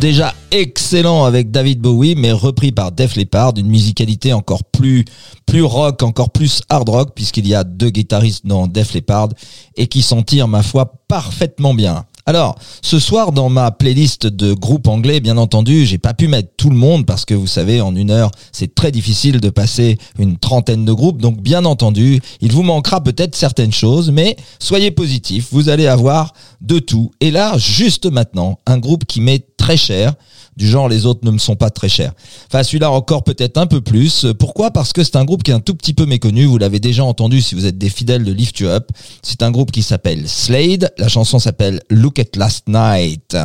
Déjà 0.00 0.34
excellent 0.50 1.24
avec 1.24 1.50
David 1.50 1.80
Bowie, 1.80 2.16
mais 2.16 2.30
repris 2.30 2.70
par 2.70 2.92
Def 2.92 3.16
Leppard, 3.16 3.54
d'une 3.54 3.66
musicalité 3.66 4.34
encore 4.34 4.62
plus, 4.64 5.06
plus 5.46 5.62
rock, 5.62 6.02
encore 6.02 6.30
plus 6.30 6.60
hard 6.68 6.88
rock, 6.88 7.10
puisqu'il 7.14 7.46
y 7.48 7.54
a 7.54 7.64
deux 7.64 7.88
guitaristes 7.88 8.46
dans 8.46 8.66
Def 8.66 8.92
Leppard, 8.92 9.30
et 9.74 9.86
qui 9.86 10.02
s'en 10.02 10.22
tirent, 10.22 10.48
ma 10.48 10.62
foi, 10.62 10.92
parfaitement 11.08 11.72
bien. 11.72 12.04
Alors, 12.28 12.58
ce 12.82 12.98
soir, 12.98 13.30
dans 13.30 13.48
ma 13.48 13.70
playlist 13.70 14.26
de 14.26 14.52
groupes 14.52 14.88
anglais, 14.88 15.20
bien 15.20 15.36
entendu, 15.36 15.86
j'ai 15.86 15.96
pas 15.96 16.12
pu 16.12 16.26
mettre 16.26 16.48
tout 16.56 16.70
le 16.70 16.76
monde 16.76 17.06
parce 17.06 17.24
que 17.24 17.34
vous 17.34 17.46
savez, 17.46 17.80
en 17.80 17.94
une 17.94 18.10
heure, 18.10 18.32
c'est 18.50 18.74
très 18.74 18.90
difficile 18.90 19.40
de 19.40 19.48
passer 19.48 19.96
une 20.18 20.36
trentaine 20.36 20.84
de 20.84 20.92
groupes. 20.92 21.22
Donc, 21.22 21.40
bien 21.40 21.64
entendu, 21.64 22.20
il 22.40 22.50
vous 22.50 22.64
manquera 22.64 23.00
peut-être 23.00 23.36
certaines 23.36 23.72
choses, 23.72 24.10
mais 24.10 24.36
soyez 24.58 24.90
positifs. 24.90 25.46
Vous 25.52 25.68
allez 25.68 25.86
avoir 25.86 26.32
de 26.60 26.80
tout. 26.80 27.12
Et 27.20 27.30
là, 27.30 27.56
juste 27.58 28.06
maintenant, 28.06 28.58
un 28.66 28.78
groupe 28.78 29.04
qui 29.04 29.20
met 29.20 29.46
très 29.56 29.76
cher, 29.76 30.14
du 30.56 30.68
genre 30.68 30.88
les 30.88 31.06
autres 31.06 31.20
ne 31.24 31.30
me 31.30 31.38
sont 31.38 31.56
pas 31.56 31.70
très 31.70 31.88
chers. 31.88 32.12
Enfin 32.46 32.62
celui-là 32.62 32.90
encore 32.90 33.24
peut-être 33.24 33.58
un 33.58 33.66
peu 33.66 33.80
plus. 33.80 34.26
Pourquoi? 34.38 34.70
Parce 34.70 34.92
que 34.92 35.04
c'est 35.04 35.16
un 35.16 35.24
groupe 35.24 35.42
qui 35.42 35.50
est 35.50 35.54
un 35.54 35.60
tout 35.60 35.74
petit 35.74 35.94
peu 35.94 36.06
méconnu, 36.06 36.44
vous 36.44 36.58
l'avez 36.58 36.80
déjà 36.80 37.04
entendu 37.04 37.40
si 37.40 37.54
vous 37.54 37.66
êtes 37.66 37.78
des 37.78 37.90
fidèles 37.90 38.24
de 38.24 38.32
Lift 38.32 38.58
You 38.60 38.68
Up. 38.68 38.90
C'est 39.22 39.42
un 39.42 39.50
groupe 39.50 39.72
qui 39.72 39.82
s'appelle 39.82 40.28
Slade, 40.28 40.92
la 40.98 41.08
chanson 41.08 41.38
s'appelle 41.38 41.80
Look 41.90 42.18
at 42.18 42.36
Last 42.36 42.68
Night. 42.68 43.36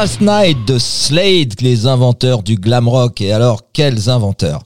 Last 0.00 0.22
Night 0.22 0.66
de 0.66 0.78
Slade, 0.78 1.60
les 1.60 1.86
inventeurs 1.86 2.42
du 2.42 2.54
glam 2.54 2.88
rock. 2.88 3.20
Et 3.20 3.32
alors, 3.32 3.64
quels 3.74 4.08
inventeurs? 4.08 4.62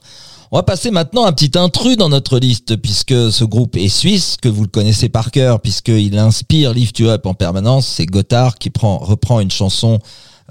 On 0.49 0.55
va 0.55 0.63
passer 0.63 0.91
maintenant 0.91 1.25
un 1.25 1.33
petit 1.33 1.59
intrus 1.59 1.97
dans 1.97 2.07
notre 2.07 2.39
liste 2.39 2.77
puisque 2.77 3.33
ce 3.33 3.43
groupe 3.43 3.75
est 3.75 3.89
suisse, 3.89 4.37
que 4.41 4.47
vous 4.47 4.61
le 4.61 4.69
connaissez 4.69 5.09
par 5.09 5.31
cœur 5.31 5.59
puisqu'il 5.59 6.17
inspire 6.17 6.73
Lift 6.73 6.99
You 6.99 7.09
Up 7.09 7.25
en 7.25 7.33
permanence. 7.33 7.85
C'est 7.85 8.05
Gotthard 8.05 8.55
qui 8.55 8.69
prend, 8.69 8.97
reprend 8.97 9.41
une 9.41 9.51
chanson 9.51 9.99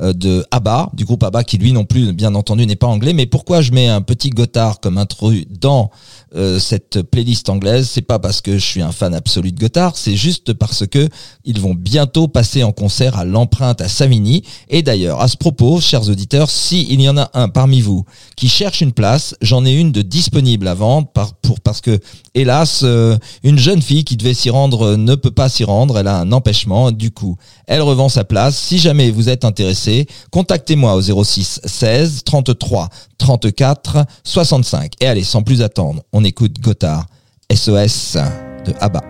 de 0.00 0.44
ABBA, 0.50 0.90
du 0.94 1.04
groupe 1.04 1.22
ABBA 1.22 1.44
qui 1.44 1.58
lui 1.58 1.72
non 1.72 1.84
plus, 1.84 2.12
bien 2.12 2.34
entendu, 2.34 2.66
n'est 2.66 2.76
pas 2.76 2.86
anglais. 2.86 3.12
Mais 3.12 3.26
pourquoi 3.26 3.62
je 3.62 3.72
mets 3.72 3.88
un 3.88 4.00
petit 4.00 4.30
Gotthard 4.30 4.80
comme 4.80 4.98
intrus 4.98 5.44
dans 5.48 5.90
euh, 6.36 6.58
cette 6.58 7.02
playlist 7.02 7.48
anglaise, 7.48 7.88
c'est 7.88 8.02
pas 8.02 8.18
parce 8.18 8.40
que 8.40 8.58
je 8.58 8.64
suis 8.64 8.82
un 8.82 8.90
fan 8.90 9.14
absolu 9.14 9.52
de 9.52 9.60
Gotthard, 9.60 9.96
c'est 9.96 10.16
juste 10.16 10.52
parce 10.52 10.84
que 10.84 11.08
ils 11.44 11.60
vont 11.60 11.74
bientôt 11.74 12.26
passer 12.26 12.64
en 12.64 12.72
concert 12.72 13.16
à 13.16 13.24
l'empreinte 13.24 13.80
à 13.80 13.88
Savigny. 13.88 14.42
Et 14.68 14.82
d'ailleurs, 14.82 15.20
à 15.20 15.28
ce 15.28 15.36
propos, 15.36 15.80
chers 15.80 16.08
auditeurs, 16.08 16.50
si 16.50 16.88
il 16.90 17.00
y 17.00 17.08
en 17.08 17.16
a 17.16 17.30
un 17.34 17.48
parmi 17.48 17.80
vous 17.80 18.04
qui 18.36 18.48
cherche 18.48 18.80
une 18.80 18.90
place, 18.90 19.36
j'en 19.42 19.64
ai 19.64 19.72
une 19.74 19.92
de 19.92 20.02
disponible 20.02 20.66
à 20.66 20.74
vendre 20.74 21.08
pour, 21.42 21.60
parce 21.60 21.80
que, 21.80 22.00
hélas, 22.34 22.80
euh, 22.82 23.16
une 23.44 23.58
jeune 23.58 23.80
fille 23.80 24.02
qui 24.02 24.16
devait 24.16 24.34
s'y 24.34 24.50
rendre 24.50 24.96
ne 24.96 25.14
peut 25.14 25.30
pas 25.30 25.48
s'y 25.48 25.62
rendre, 25.62 25.98
elle 25.98 26.08
a 26.08 26.18
un 26.18 26.32
empêchement, 26.32 26.90
du 26.90 27.12
coup, 27.12 27.36
elle 27.68 27.82
revend 27.82 28.08
sa 28.08 28.24
place. 28.24 28.56
Si 28.56 28.78
jamais 28.78 29.12
vous 29.12 29.28
êtes 29.28 29.44
intéressé, 29.44 29.83
contactez-moi 30.30 30.94
au 30.94 31.24
06 31.24 31.60
16 31.64 32.24
33 32.24 32.88
34 33.18 34.06
65. 34.24 34.92
Et 35.00 35.06
allez, 35.06 35.24
sans 35.24 35.42
plus 35.42 35.62
attendre, 35.62 36.02
on 36.12 36.24
écoute 36.24 36.60
Gotthard, 36.60 37.06
SOS 37.52 38.16
de 38.64 38.74
ABBA. 38.80 39.00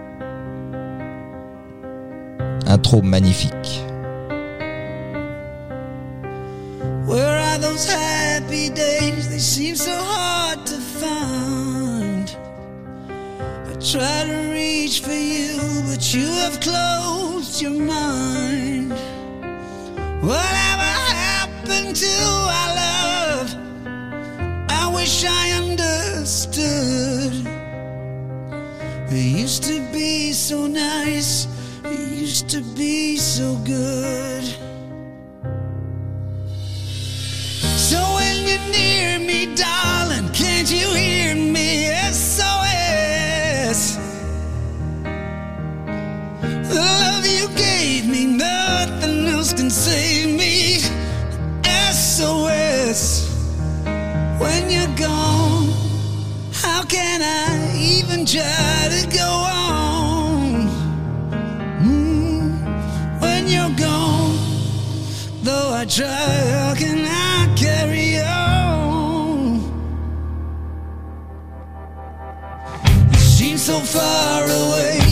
Intro 2.66 3.02
magnifique. 3.02 3.84
Where 7.06 7.38
are 7.38 7.58
those 7.58 7.86
happy 7.86 8.70
days? 8.70 9.28
They 9.28 9.38
seem 9.38 9.76
so 9.76 9.92
hard 9.92 10.64
to 10.66 10.78
find. 10.98 12.34
I 13.66 13.74
try 13.80 14.24
to 14.24 14.50
reach 14.50 15.00
for 15.00 15.12
you, 15.12 15.60
but 15.86 16.14
you 16.14 16.26
have 16.26 16.58
closed 16.60 17.60
your 17.60 17.72
mind. 17.72 18.94
Whatever 20.24 20.90
happened 21.28 21.94
to 21.96 22.16
our 22.58 22.70
love? 22.82 23.48
I 24.70 24.90
wish 24.94 25.22
I 25.22 25.50
understood. 25.50 27.46
It 29.10 29.40
used 29.42 29.64
to 29.64 29.80
be 29.92 30.32
so 30.32 30.66
nice, 30.66 31.46
it 31.84 32.08
used 32.08 32.48
to 32.48 32.62
be 32.74 33.18
so 33.18 33.56
good. 33.66 34.44
So 37.76 37.98
when 38.16 38.46
you're 38.48 38.68
near 38.72 39.18
me, 39.18 39.54
darling, 39.54 40.30
can't 40.32 40.70
you 40.70 40.88
hear 40.94 41.34
me? 41.34 41.90
SOS. 42.10 43.98
The 46.70 46.80
love 46.80 47.26
you 47.26 47.48
gave 47.54 48.08
me, 48.08 48.38
else 49.44 49.52
can 49.52 49.68
save 49.68 50.38
me. 50.38 50.78
SOS. 51.92 53.28
When 54.40 54.70
you're 54.70 54.96
gone, 54.96 55.68
how 56.52 56.82
can 56.84 57.20
I 57.20 57.76
even 57.76 58.24
try 58.24 58.88
to 58.94 59.02
go 59.20 59.28
on? 59.28 60.68
Mm, 61.88 63.20
When 63.20 63.42
you're 63.48 63.76
gone, 63.86 64.34
though 65.42 65.70
I 65.80 65.84
try, 65.84 66.30
how 66.58 66.74
can 66.74 67.00
I 67.04 67.54
carry 67.54 68.18
on? 68.20 69.60
You 73.12 73.18
seem 73.36 73.58
so 73.58 73.78
far 73.80 74.44
away, 74.44 75.03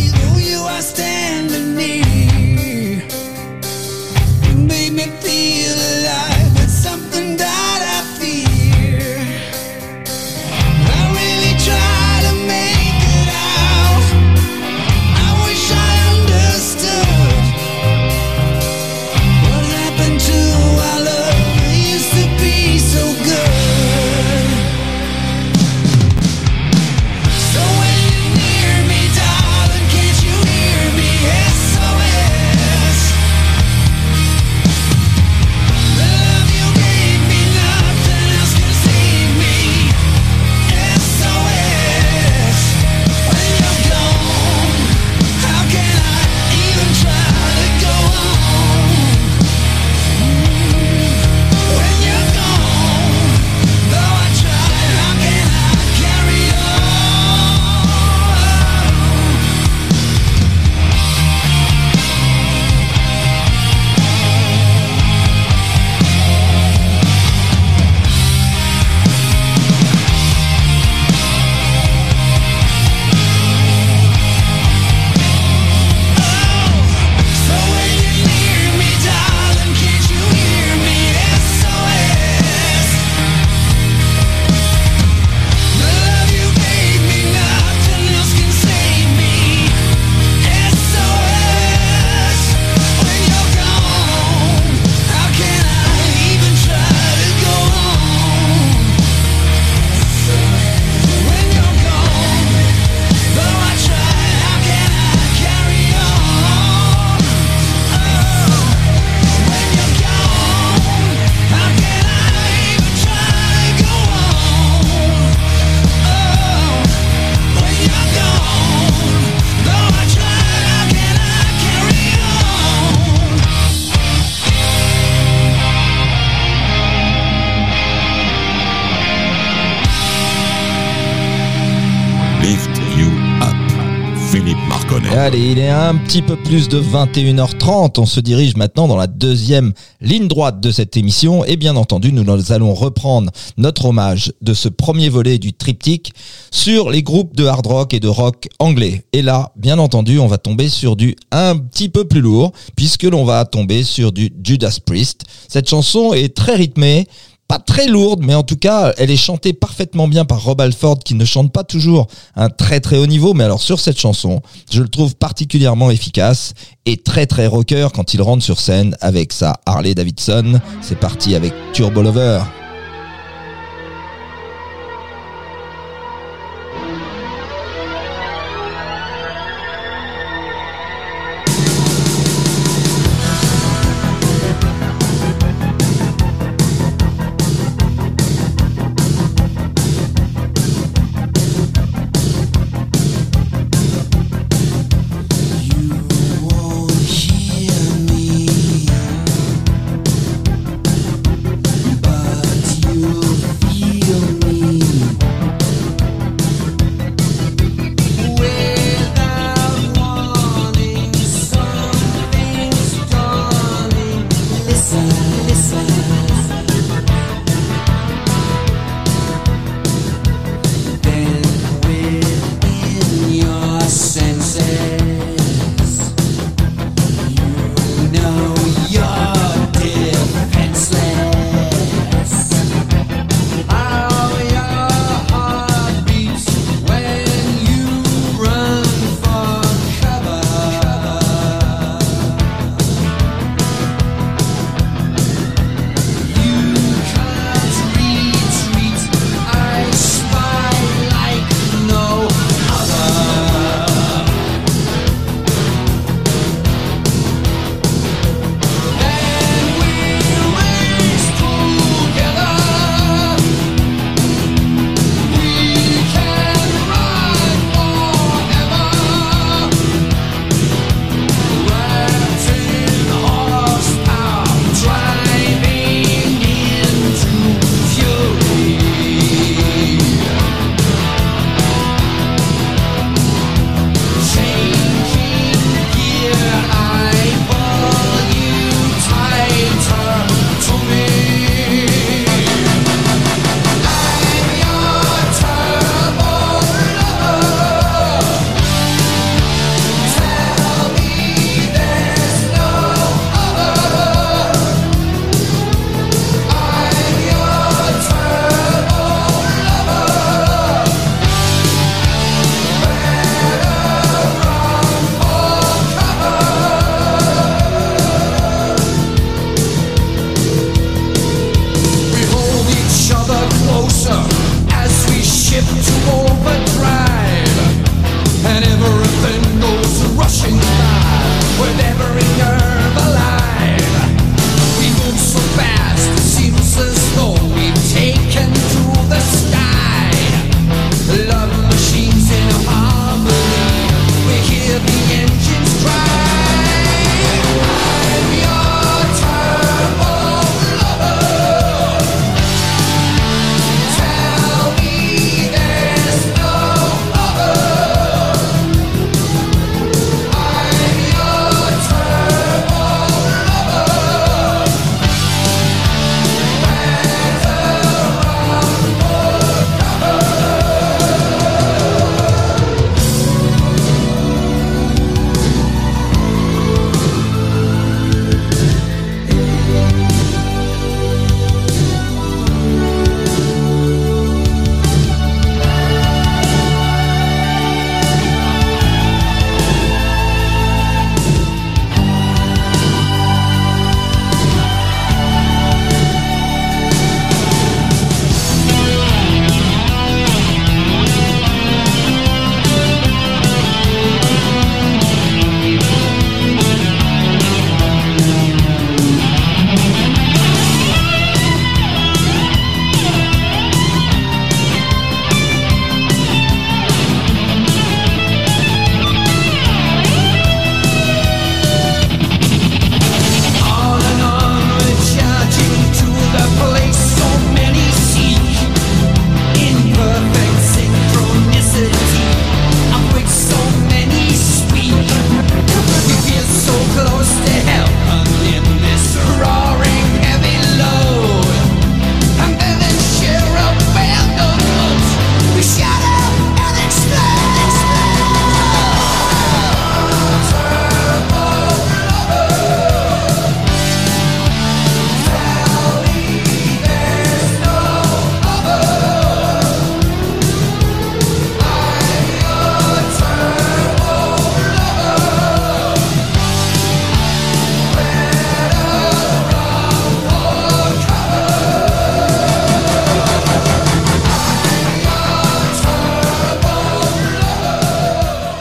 un 135.92 135.96
petit 135.96 136.22
peu 136.22 136.36
plus 136.36 136.70
de 136.70 136.80
21h30. 136.80 138.00
On 138.00 138.06
se 138.06 138.18
dirige 138.18 138.56
maintenant 138.56 138.88
dans 138.88 138.96
la 138.96 139.06
deuxième 139.06 139.74
ligne 140.00 140.26
droite 140.26 140.58
de 140.58 140.70
cette 140.70 140.96
émission. 140.96 141.44
Et 141.44 141.56
bien 141.56 141.76
entendu, 141.76 142.14
nous 142.14 142.50
allons 142.50 142.72
reprendre 142.72 143.30
notre 143.58 143.84
hommage 143.84 144.32
de 144.40 144.54
ce 144.54 144.70
premier 144.70 145.10
volet 145.10 145.38
du 145.38 145.52
triptyque 145.52 146.14
sur 146.50 146.88
les 146.88 147.02
groupes 147.02 147.36
de 147.36 147.44
hard 147.44 147.66
rock 147.66 147.92
et 147.92 148.00
de 148.00 148.08
rock 148.08 148.48
anglais. 148.58 149.04
Et 149.12 149.20
là, 149.20 149.52
bien 149.56 149.78
entendu, 149.78 150.18
on 150.18 150.28
va 150.28 150.38
tomber 150.38 150.70
sur 150.70 150.96
du 150.96 151.14
un 151.30 151.58
petit 151.58 151.90
peu 151.90 152.06
plus 152.06 152.22
lourd, 152.22 152.52
puisque 152.74 153.02
l'on 153.02 153.26
va 153.26 153.44
tomber 153.44 153.84
sur 153.84 154.12
du 154.12 154.32
Judas 154.42 154.78
Priest. 154.86 155.24
Cette 155.46 155.68
chanson 155.68 156.14
est 156.14 156.34
très 156.34 156.56
rythmée, 156.56 157.06
pas 157.52 157.58
très 157.58 157.86
lourde, 157.86 158.20
mais 158.24 158.34
en 158.34 158.44
tout 158.44 158.56
cas, 158.56 158.94
elle 158.96 159.10
est 159.10 159.16
chantée 159.18 159.52
parfaitement 159.52 160.08
bien 160.08 160.24
par 160.24 160.42
Rob 160.42 160.58
Alford, 160.62 161.00
qui 161.00 161.14
ne 161.14 161.26
chante 161.26 161.52
pas 161.52 161.64
toujours 161.64 162.06
un 162.34 162.48
très 162.48 162.80
très 162.80 162.96
haut 162.96 163.06
niveau, 163.06 163.34
mais 163.34 163.44
alors 163.44 163.60
sur 163.60 163.78
cette 163.78 163.98
chanson, 163.98 164.40
je 164.70 164.80
le 164.80 164.88
trouve 164.88 165.14
particulièrement 165.16 165.90
efficace 165.90 166.54
et 166.86 166.96
très 166.96 167.26
très 167.26 167.46
rocker 167.46 167.88
quand 167.94 168.14
il 168.14 168.22
rentre 168.22 168.42
sur 168.42 168.58
scène 168.58 168.96
avec 169.02 169.34
sa 169.34 169.60
Harley 169.66 169.94
Davidson. 169.94 170.62
C'est 170.80 170.98
parti 170.98 171.34
avec 171.34 171.52
Turbo 171.74 172.00
Lover. 172.00 172.40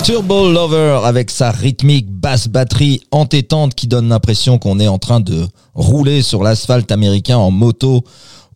Turbo 0.04 0.52
Lover 0.52 1.02
avec 1.04 1.30
sa 1.30 1.52
rythmique 1.52 2.10
basse 2.10 2.48
batterie 2.48 3.02
entêtante 3.12 3.76
qui 3.76 3.88
donne 3.88 4.10
l'impression 4.10 4.58
qu'on 4.58 4.80
est 4.80 4.88
en 4.88 4.98
train 4.98 5.20
de 5.20 5.48
rouler 5.76 6.24
sur 6.24 6.42
l'asphalte 6.42 6.92
américain 6.92 7.38
en 7.38 7.52
moto 7.52 8.04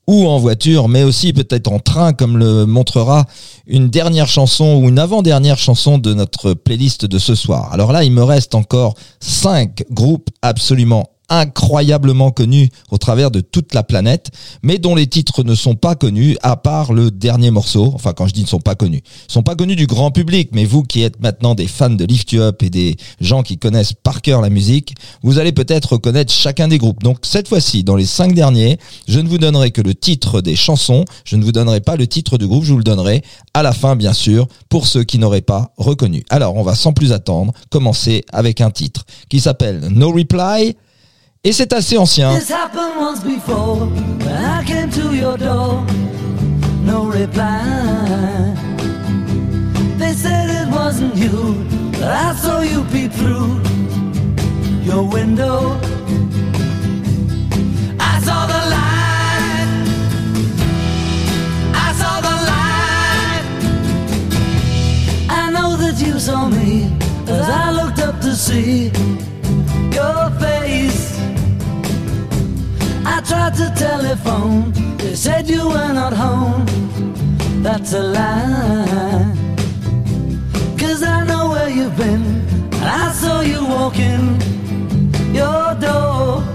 ou 0.07 0.27
en 0.27 0.39
voiture, 0.39 0.87
mais 0.87 1.03
aussi 1.03 1.33
peut-être 1.33 1.71
en 1.71 1.77
train, 1.77 2.13
comme 2.13 2.37
le 2.37 2.65
montrera 2.65 3.25
une 3.67 3.89
dernière 3.89 4.27
chanson 4.27 4.81
ou 4.81 4.89
une 4.89 4.97
avant-dernière 4.97 5.59
chanson 5.59 5.99
de 5.99 6.15
notre 6.15 6.53
playlist 6.53 7.05
de 7.05 7.19
ce 7.19 7.35
soir. 7.35 7.71
Alors 7.71 7.91
là, 7.91 8.03
il 8.03 8.11
me 8.11 8.23
reste 8.23 8.55
encore 8.55 8.95
cinq 9.19 9.83
groupes 9.91 10.29
absolument 10.41 11.09
incroyablement 11.29 12.31
connus 12.31 12.69
au 12.91 12.97
travers 12.97 13.31
de 13.31 13.41
toute 13.41 13.73
la 13.73 13.83
planète, 13.83 14.31
mais 14.63 14.77
dont 14.77 14.95
les 14.95 15.07
titres 15.07 15.43
ne 15.43 15.55
sont 15.55 15.75
pas 15.75 15.95
connus, 15.95 16.37
à 16.43 16.55
part 16.55 16.93
le 16.93 17.11
dernier 17.11 17.51
morceau. 17.51 17.91
Enfin, 17.95 18.13
quand 18.13 18.27
je 18.27 18.33
dis 18.33 18.41
ne 18.41 18.47
sont 18.47 18.59
pas 18.59 18.75
connus, 18.75 19.01
sont 19.27 19.43
pas 19.43 19.55
connus 19.55 19.75
du 19.75 19.87
grand 19.87 20.11
public, 20.11 20.49
mais 20.53 20.65
vous 20.65 20.83
qui 20.83 21.01
êtes 21.01 21.19
maintenant 21.21 21.55
des 21.55 21.67
fans 21.67 21.89
de 21.89 22.05
Lift 22.05 22.31
You 22.31 22.41
Up 22.41 22.63
et 22.63 22.69
des 22.69 22.97
gens 23.21 23.43
qui 23.43 23.57
connaissent 23.57 23.93
par 23.93 24.21
cœur 24.21 24.41
la 24.41 24.49
musique, 24.49 24.95
vous 25.23 25.39
allez 25.39 25.51
peut-être 25.51 25.93
reconnaître 25.93 26.31
chacun 26.31 26.67
des 26.67 26.77
groupes. 26.77 27.03
Donc 27.03 27.19
cette 27.23 27.47
fois-ci, 27.47 27.83
dans 27.83 27.95
les 27.95 28.05
cinq 28.05 28.33
derniers, 28.33 28.77
je 29.07 29.19
ne 29.19 29.27
vous 29.27 29.37
donnerai 29.37 29.71
que 29.71 29.81
le 29.81 29.95
titre 29.95 30.41
des 30.41 30.55
chansons, 30.55 31.05
je 31.23 31.35
ne 31.35 31.43
vous 31.43 31.51
donnerai 31.51 31.81
pas 31.81 31.95
le 31.95 32.07
titre 32.07 32.37
du 32.37 32.47
groupe, 32.47 32.63
je 32.63 32.71
vous 32.71 32.77
le 32.77 32.83
donnerai 32.83 33.23
à 33.53 33.63
la 33.63 33.73
fin, 33.73 33.95
bien 33.95 34.13
sûr, 34.13 34.47
pour 34.69 34.87
ceux 34.87 35.03
qui 35.03 35.17
n'auraient 35.19 35.41
pas 35.41 35.73
reconnu. 35.77 36.23
Alors, 36.29 36.55
on 36.55 36.63
va 36.63 36.75
sans 36.75 36.93
plus 36.93 37.11
attendre 37.11 37.53
commencer 37.69 38.23
avec 38.31 38.61
un 38.61 38.71
titre 38.71 39.05
qui 39.29 39.39
s'appelle 39.39 39.87
No 39.91 40.11
Reply 40.11 40.75
This 42.33 42.49
happened 42.49 42.95
once 42.97 43.23
before 43.23 43.85
when 43.85 44.45
I 44.57 44.63
came 44.63 44.89
to 44.89 45.15
your 45.15 45.37
door. 45.37 45.85
No 46.81 47.05
reply. 47.05 48.55
They 49.99 50.13
said 50.13 50.49
it 50.49 50.67
wasn't 50.73 51.15
you, 51.15 51.63
but 51.91 52.09
I 52.09 52.33
saw 52.33 52.61
you 52.61 52.83
peep 52.85 53.11
through 53.11 53.61
your 54.81 55.07
window. 55.07 55.79
I 57.99 58.19
saw 58.25 58.47
the 58.47 58.61
light. 58.73 59.69
I 61.75 61.93
saw 62.01 62.21
the 62.27 62.35
light. 62.49 63.45
I 65.29 65.51
know 65.51 65.77
that 65.77 66.01
you 66.03 66.19
saw 66.19 66.49
me 66.49 66.89
as 67.27 67.47
I 67.47 67.69
looked 67.69 67.99
up 67.99 68.19
to 68.21 68.33
see 68.33 68.85
your 69.93 70.31
face. 70.39 70.54
Tried 73.27 73.55
to 73.55 73.73
telephone, 73.75 74.71
they 74.97 75.15
said 75.15 75.49
you 75.49 75.67
were 75.67 75.93
not 75.93 76.13
home. 76.13 76.65
That's 77.63 77.93
a 77.93 78.03
lie. 78.03 79.33
Cause 80.77 81.01
I 81.01 81.25
know 81.25 81.49
where 81.49 81.69
you've 81.69 81.97
been, 81.97 82.23
and 82.73 82.85
I 83.03 83.11
saw 83.11 83.41
you 83.41 83.65
walking 83.65 84.39
your 85.33 85.75
door. 85.79 86.54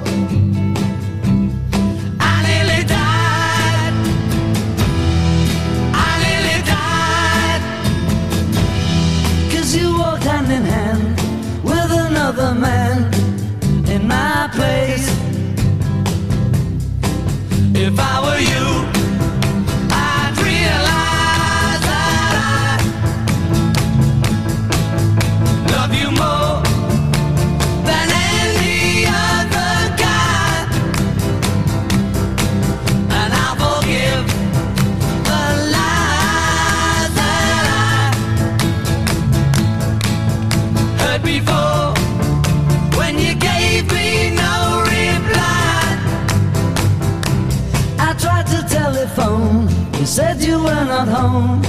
Not 51.06 51.08
home. 51.08 51.62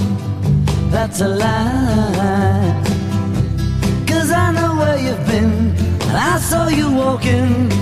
That's 0.91 1.21
a 1.21 1.27
lie. 1.27 2.84
Cause 4.07 4.32
I 4.32 4.51
know 4.51 4.75
where 4.75 4.97
you've 4.97 5.25
been, 5.25 5.53
and 6.07 6.17
I 6.17 6.38
saw 6.38 6.67
you 6.67 6.91
walking 6.91 7.80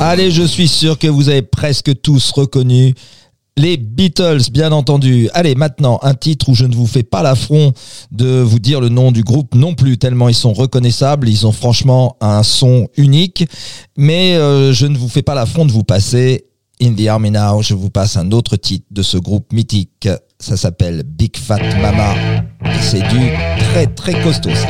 Allez, 0.00 0.30
je 0.30 0.42
suis 0.42 0.68
sûr 0.68 0.98
que 0.98 1.06
vous 1.06 1.28
avez 1.28 1.42
presque 1.42 2.00
tous 2.02 2.30
reconnu 2.30 2.94
les 3.56 3.78
Beatles, 3.78 4.50
bien 4.52 4.70
entendu. 4.70 5.30
Allez, 5.32 5.54
maintenant, 5.54 5.98
un 6.02 6.12
titre 6.12 6.50
où 6.50 6.54
je 6.54 6.66
ne 6.66 6.74
vous 6.74 6.86
fais 6.86 7.02
pas 7.02 7.22
l'affront 7.22 7.72
de 8.12 8.40
vous 8.40 8.58
dire 8.58 8.80
le 8.82 8.90
nom 8.90 9.12
du 9.12 9.22
groupe 9.22 9.54
non 9.54 9.74
plus, 9.74 9.96
tellement 9.96 10.28
ils 10.28 10.34
sont 10.34 10.52
reconnaissables. 10.52 11.28
Ils 11.28 11.46
ont 11.46 11.52
franchement 11.52 12.16
un 12.20 12.42
son 12.42 12.88
unique. 12.98 13.48
Mais 13.96 14.36
euh, 14.36 14.74
je 14.74 14.86
ne 14.86 14.98
vous 14.98 15.08
fais 15.08 15.22
pas 15.22 15.34
l'affront 15.34 15.64
de 15.64 15.72
vous 15.72 15.84
passer 15.84 16.44
In 16.82 16.92
the 16.92 17.06
Army 17.06 17.30
Now. 17.30 17.62
Je 17.62 17.72
vous 17.72 17.88
passe 17.88 18.18
un 18.18 18.30
autre 18.32 18.56
titre 18.56 18.86
de 18.90 19.02
ce 19.02 19.16
groupe 19.16 19.50
mythique. 19.54 20.08
Ça 20.38 20.58
s'appelle 20.58 21.02
Big 21.04 21.34
Fat 21.38 21.62
Mama. 21.80 22.14
Et 22.66 22.82
c'est 22.82 23.08
du 23.08 23.32
très 23.72 23.86
très 23.86 24.22
costaud. 24.22 24.50
ça. 24.54 24.68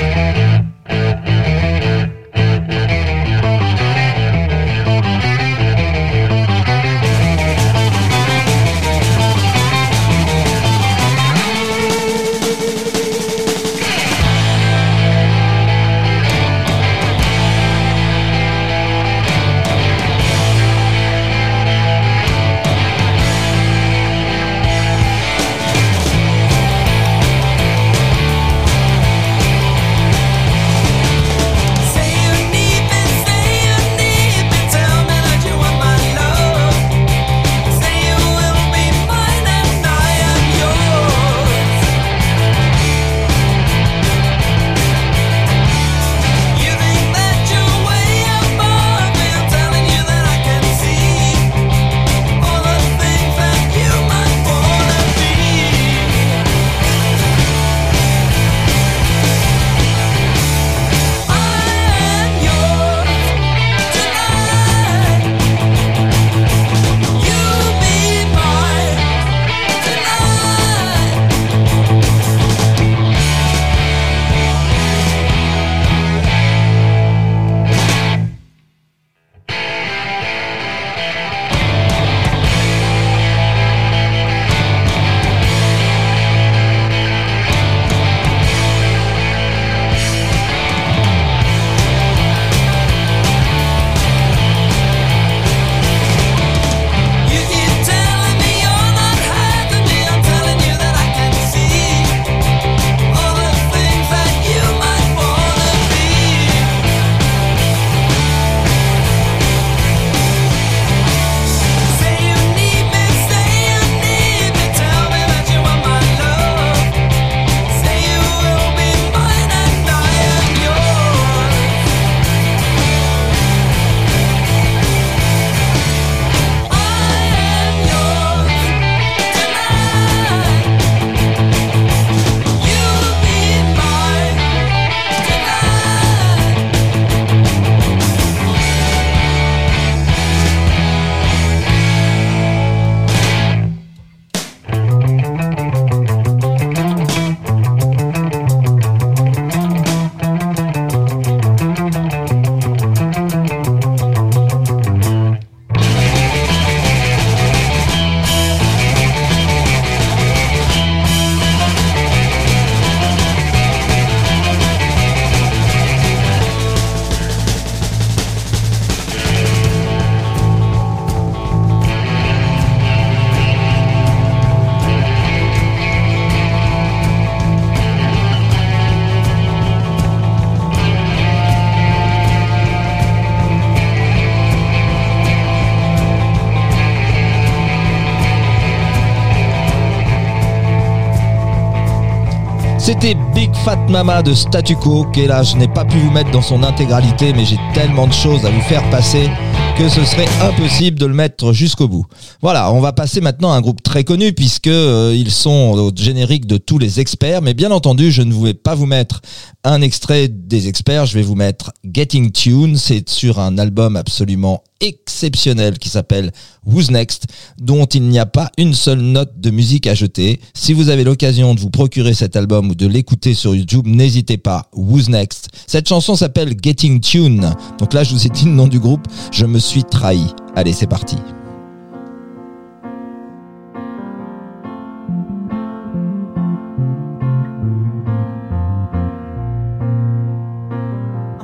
C'était 192.87 193.17
Big 193.35 193.53
Fat 193.65 193.85
Mama 193.89 194.23
de 194.23 194.33
Statu 194.33 194.77
Quo, 194.77 195.07
qui 195.13 195.23
est 195.23 195.27
là, 195.27 195.43
je 195.43 195.57
n'ai 195.57 195.67
pas 195.67 195.85
pu 195.85 195.99
vous 195.99 196.13
mettre 196.13 196.31
dans 196.31 196.41
son 196.41 196.63
intégralité, 196.63 197.33
mais 197.33 197.45
j'ai 197.45 197.59
tellement 197.75 198.07
de 198.07 198.13
choses 198.13 198.47
à 198.47 198.51
vous 198.51 198.61
faire 198.61 198.89
passer 198.91 199.29
que 199.77 199.89
ce 199.89 200.05
serait 200.05 200.29
impossible 200.41 200.97
de 200.97 201.05
le 201.05 201.13
mettre 201.13 201.53
jusqu'au 201.53 201.89
bout. 201.89 202.07
Voilà, 202.43 202.73
on 202.73 202.81
va 202.81 202.93
passer 202.93 203.21
maintenant 203.21 203.53
à 203.53 203.57
un 203.57 203.61
groupe 203.61 203.83
très 203.83 204.05
connu 204.05 204.33
puisque 204.33 204.69
euh, 204.69 205.13
ils 205.17 205.33
sont 205.33 205.73
au 205.77 205.91
générique 205.95 206.47
de 206.47 206.59
tous 206.59 206.79
les 206.79 207.01
experts, 207.01 207.43
mais 207.43 207.55
bien 207.55 207.73
entendu, 207.73 208.13
je 208.13 208.23
ne 208.23 208.33
vais 208.33 208.55
pas 208.55 208.77
vous 208.77 208.87
mettre 208.87 209.21
un 209.67 209.83
extrait 209.83 210.29
des 210.29 210.69
experts, 210.69 211.07
je 211.07 211.15
vais 211.15 211.25
vous 211.25 211.35
mettre 211.35 211.73
Getting 211.85 212.31
Tune, 212.31 212.77
c'est 212.77 213.09
sur 213.09 213.41
un 213.41 213.59
album 213.59 213.97
absolument 213.97 214.63
exceptionnel 214.81 215.81
qui 215.81 215.89
s'appelle 215.89 216.31
Who's 216.65 216.93
Next, 216.93 217.27
dont 217.59 217.85
il 217.87 218.03
n'y 218.03 218.21
a 218.21 218.27
pas 218.27 218.53
une 218.59 218.75
seule 218.75 219.01
note 219.01 219.41
de 219.41 219.51
musique 219.51 219.89
à 219.89 219.95
jeter. 219.95 220.39
Si 220.55 220.73
vous 220.73 220.89
avez 220.89 221.03
l'occasion 221.03 221.53
de 221.53 221.59
vous 221.59 221.71
procurer 221.71 222.15
cet 222.15 222.37
album 222.37 222.71
ou 222.71 222.75
de 222.77 222.87
l'écouter 222.87 223.35
sur 223.35 223.57
YouTube, 223.57 223.89
n'hésitez 223.89 224.37
pas. 224.37 224.71
Who's 224.73 225.09
Next. 225.09 225.49
Cette 225.67 225.89
chanson 225.89 226.15
s'appelle 226.15 226.55
Getting 226.63 227.01
Tune. 227.01 227.53
Donc 227.81 227.93
là, 227.93 228.05
je 228.05 228.15
vous 228.15 228.25
ai 228.25 228.31
dit 228.31 228.45
le 228.45 228.53
nom 228.53 228.69
du 228.69 228.79
groupe. 228.79 229.09
Je 229.33 229.47
me 229.47 229.59
suis 229.59 229.83
trahi. 229.83 230.27
Allez, 230.55 230.75
c'est 230.75 230.87
parti. 230.87 231.17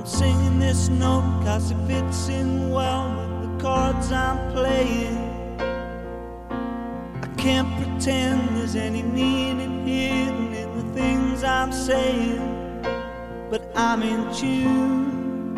I'm 0.03 0.09
singing 0.09 0.59
this 0.59 0.88
note 0.88 1.42
cause 1.44 1.70
it 1.70 1.76
fits 1.86 2.28
in 2.28 2.72
well 2.72 3.09
with 3.16 3.40
the 3.40 3.62
cards 3.62 4.11
I'm 4.11 4.50
playing. 4.50 5.16
I 7.22 7.26
can't 7.36 7.68
pretend 7.76 8.57
there's 8.57 8.74
any 8.74 9.03
meaning 9.03 9.86
hidden 9.86 10.55
in 10.55 10.76
the 10.76 10.82
things 10.92 11.44
I'm 11.44 11.70
saying, 11.70 12.82
but 13.48 13.62
I'm 13.76 14.03
in 14.03 14.34
tune, 14.34 15.55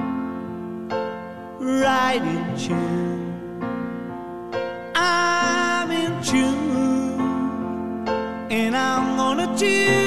right 1.59 2.21
in 2.21 2.55
tune. 2.59 3.73
I'm 4.95 5.91
in 5.91 6.23
tune, 6.23 7.19
and 8.51 8.77
I'm 8.77 9.17
gonna 9.17 9.57
tune. 9.57 10.04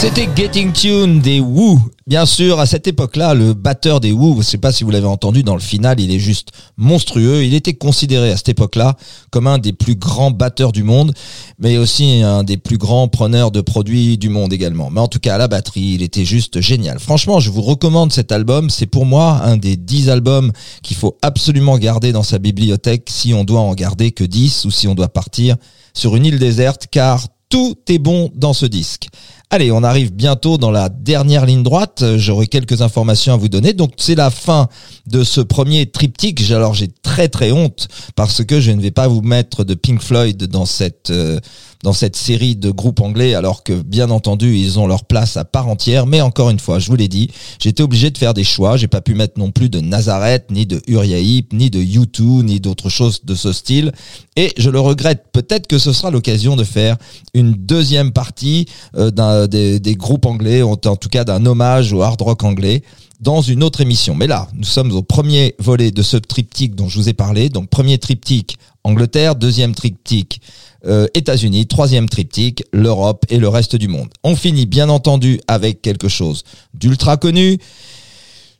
C'était 0.00 0.28
Getting 0.36 0.72
Tune 0.72 1.20
des 1.20 1.40
Who. 1.40 1.80
Bien 2.06 2.24
sûr, 2.24 2.60
à 2.60 2.66
cette 2.66 2.86
époque-là, 2.86 3.34
le 3.34 3.52
batteur 3.52 3.98
des 3.98 4.12
Who, 4.12 4.34
je 4.34 4.38
ne 4.38 4.42
sais 4.44 4.56
pas 4.56 4.70
si 4.70 4.84
vous 4.84 4.92
l'avez 4.92 5.08
entendu 5.08 5.42
dans 5.42 5.54
le 5.54 5.60
final, 5.60 5.98
il 5.98 6.12
est 6.12 6.20
juste 6.20 6.50
monstrueux. 6.76 7.42
Il 7.44 7.52
était 7.52 7.74
considéré 7.74 8.30
à 8.30 8.36
cette 8.36 8.50
époque-là 8.50 8.96
comme 9.30 9.48
un 9.48 9.58
des 9.58 9.72
plus 9.72 9.96
grands 9.96 10.30
batteurs 10.30 10.70
du 10.70 10.84
monde, 10.84 11.12
mais 11.58 11.78
aussi 11.78 12.22
un 12.22 12.44
des 12.44 12.58
plus 12.58 12.78
grands 12.78 13.08
preneurs 13.08 13.50
de 13.50 13.60
produits 13.60 14.18
du 14.18 14.28
monde 14.28 14.52
également. 14.52 14.88
Mais 14.88 15.00
en 15.00 15.08
tout 15.08 15.18
cas, 15.18 15.36
la 15.36 15.48
batterie, 15.48 15.94
il 15.94 16.02
était 16.04 16.24
juste 16.24 16.60
génial. 16.60 17.00
Franchement, 17.00 17.40
je 17.40 17.50
vous 17.50 17.62
recommande 17.62 18.12
cet 18.12 18.30
album. 18.30 18.70
C'est 18.70 18.86
pour 18.86 19.04
moi 19.04 19.40
un 19.42 19.56
des 19.56 19.76
dix 19.76 20.10
albums 20.10 20.52
qu'il 20.84 20.96
faut 20.96 21.18
absolument 21.22 21.76
garder 21.76 22.12
dans 22.12 22.22
sa 22.22 22.38
bibliothèque 22.38 23.08
si 23.10 23.34
on 23.34 23.42
doit 23.42 23.62
en 23.62 23.74
garder 23.74 24.12
que 24.12 24.22
10 24.22 24.64
ou 24.64 24.70
si 24.70 24.86
on 24.86 24.94
doit 24.94 25.08
partir 25.08 25.56
sur 25.92 26.14
une 26.14 26.24
île 26.24 26.38
déserte, 26.38 26.86
car 26.88 27.26
tout 27.48 27.76
est 27.88 27.98
bon 27.98 28.30
dans 28.34 28.52
ce 28.52 28.66
disque. 28.66 29.08
Allez, 29.50 29.72
on 29.72 29.82
arrive 29.82 30.12
bientôt 30.12 30.58
dans 30.58 30.70
la 30.70 30.90
dernière 30.90 31.46
ligne 31.46 31.62
droite. 31.62 32.04
J'aurai 32.16 32.48
quelques 32.48 32.82
informations 32.82 33.32
à 33.32 33.38
vous 33.38 33.48
donner. 33.48 33.72
Donc 33.72 33.92
c'est 33.96 34.14
la 34.14 34.28
fin 34.28 34.68
de 35.08 35.24
ce 35.24 35.40
premier 35.40 35.86
triptyque. 35.86 36.50
Alors 36.50 36.74
j'ai 36.74 36.88
très 36.88 37.28
très 37.28 37.52
honte 37.52 37.88
parce 38.14 38.44
que 38.44 38.60
je 38.60 38.70
ne 38.70 38.80
vais 38.80 38.90
pas 38.90 39.08
vous 39.08 39.22
mettre 39.22 39.64
de 39.64 39.74
Pink 39.74 40.02
Floyd 40.02 40.44
dans 40.44 40.66
cette 40.66 41.10
euh, 41.10 41.40
dans 41.84 41.92
cette 41.92 42.16
série 42.16 42.56
de 42.56 42.70
groupes 42.70 43.00
anglais, 43.00 43.34
alors 43.34 43.62
que 43.62 43.72
bien 43.72 44.10
entendu 44.10 44.56
ils 44.56 44.80
ont 44.80 44.86
leur 44.86 45.04
place 45.04 45.36
à 45.36 45.44
part 45.44 45.68
entière. 45.68 46.06
Mais 46.06 46.20
encore 46.20 46.50
une 46.50 46.58
fois, 46.58 46.78
je 46.78 46.88
vous 46.88 46.96
l'ai 46.96 47.08
dit, 47.08 47.30
j'étais 47.60 47.82
obligé 47.82 48.10
de 48.10 48.18
faire 48.18 48.34
des 48.34 48.44
choix. 48.44 48.76
J'ai 48.76 48.88
pas 48.88 49.00
pu 49.00 49.14
mettre 49.14 49.38
non 49.38 49.52
plus 49.52 49.68
de 49.68 49.80
Nazareth, 49.80 50.50
ni 50.50 50.66
de 50.66 50.82
Uriah 50.88 51.20
Heep, 51.20 51.52
ni 51.52 51.70
de 51.70 51.80
U2, 51.80 52.42
ni 52.42 52.58
d'autres 52.60 52.88
choses 52.88 53.24
de 53.24 53.34
ce 53.34 53.52
style. 53.52 53.92
Et 54.36 54.52
je 54.56 54.70
le 54.70 54.80
regrette. 54.80 55.26
Peut-être 55.32 55.66
que 55.66 55.78
ce 55.78 55.92
sera 55.92 56.10
l'occasion 56.10 56.56
de 56.56 56.64
faire 56.64 56.96
une 57.32 57.52
deuxième 57.52 58.12
partie 58.12 58.66
euh, 58.96 59.46
des 59.46 59.96
groupes 59.96 60.26
anglais, 60.26 60.62
en 60.62 60.76
tout 60.76 61.08
cas 61.08 61.24
d'un 61.24 61.46
hommage 61.46 61.92
au 61.92 62.02
hard 62.02 62.20
rock 62.20 62.42
anglais 62.42 62.82
dans 63.20 63.42
une 63.42 63.62
autre 63.62 63.80
émission. 63.80 64.14
Mais 64.14 64.26
là, 64.26 64.48
nous 64.54 64.64
sommes 64.64 64.92
au 64.92 65.02
premier 65.02 65.54
volet 65.58 65.90
de 65.90 66.02
ce 66.02 66.16
triptyque 66.16 66.74
dont 66.74 66.88
je 66.88 66.98
vous 66.98 67.08
ai 67.08 67.14
parlé. 67.14 67.48
Donc 67.48 67.68
premier 67.68 67.98
triptyque 67.98 68.58
Angleterre, 68.84 69.34
deuxième 69.34 69.74
triptyque 69.74 70.40
euh, 70.86 71.06
États-Unis, 71.14 71.66
troisième 71.66 72.08
triptyque 72.08 72.62
l'Europe 72.72 73.24
et 73.28 73.38
le 73.38 73.48
reste 73.48 73.76
du 73.76 73.88
monde. 73.88 74.08
On 74.22 74.36
finit 74.36 74.66
bien 74.66 74.88
entendu 74.88 75.40
avec 75.48 75.82
quelque 75.82 76.08
chose 76.08 76.44
d'ultra 76.74 77.16
connu. 77.16 77.58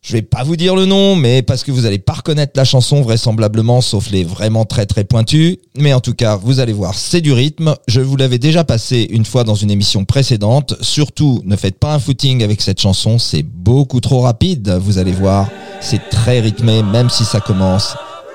Je 0.09 0.15
vais 0.15 0.23
pas 0.23 0.43
vous 0.43 0.57
dire 0.57 0.75
le 0.75 0.87
nom, 0.87 1.17
mais 1.17 1.43
parce 1.43 1.63
que 1.63 1.71
vous 1.71 1.85
allez 1.85 1.99
pas 1.99 2.15
reconnaître 2.15 2.55
la 2.57 2.65
chanson 2.65 3.03
vraisemblablement, 3.03 3.83
sauf 3.83 4.11
les 4.11 4.25
vraiment 4.25 4.65
très 4.65 4.87
très 4.87 5.05
pointus. 5.05 5.59
Mais 5.77 5.93
en 5.93 6.01
tout 6.01 6.15
cas, 6.15 6.37
vous 6.37 6.61
allez 6.61 6.73
voir, 6.73 6.95
c'est 6.95 7.21
du 7.21 7.35
rythme. 7.35 7.75
Je 7.89 8.01
vous 8.01 8.17
l'avais 8.17 8.39
déjà 8.39 8.65
passé 8.65 9.07
une 9.11 9.27
fois 9.27 9.45
dans 9.45 9.55
une 9.55 9.71
émission 9.71 10.07
précédente. 10.07 10.77
Surtout, 10.81 11.43
ne 11.45 11.57
faites 11.57 11.79
pas 11.79 11.93
un 11.93 11.99
footing 11.99 12.43
avec 12.43 12.63
cette 12.63 12.81
chanson, 12.81 13.19
c'est 13.19 13.43
beaucoup 13.43 14.01
trop 14.01 14.23
rapide. 14.23 14.79
Vous 14.83 14.97
allez 14.97 15.13
voir, 15.13 15.51
c'est 15.83 16.09
très 16.09 16.41
rythmé, 16.41 16.83
même 16.83 17.11
si 17.11 17.27
ça 17.27 17.41
commence 17.41 17.95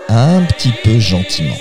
un 0.09 0.43
petit 0.43 0.73
peu 0.83 0.99
gentiment. 0.99 1.55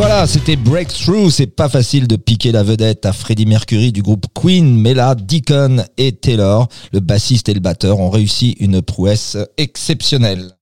Voilà, 0.00 0.26
c'était 0.26 0.56
Breakthrough. 0.56 1.28
C'est 1.28 1.46
pas 1.46 1.68
facile 1.68 2.08
de 2.08 2.16
piquer 2.16 2.52
la 2.52 2.62
vedette 2.62 3.04
à 3.04 3.12
Freddie 3.12 3.44
Mercury 3.44 3.92
du 3.92 4.00
groupe 4.00 4.24
Queen, 4.32 4.80
mais 4.80 4.94
là, 4.94 5.14
Deacon 5.14 5.84
et 5.98 6.12
Taylor, 6.12 6.68
le 6.94 7.00
bassiste 7.00 7.50
et 7.50 7.54
le 7.54 7.60
batteur, 7.60 8.00
ont 8.00 8.08
réussi 8.08 8.52
une 8.60 8.80
prouesse 8.80 9.36
exceptionnelle. 9.58 10.52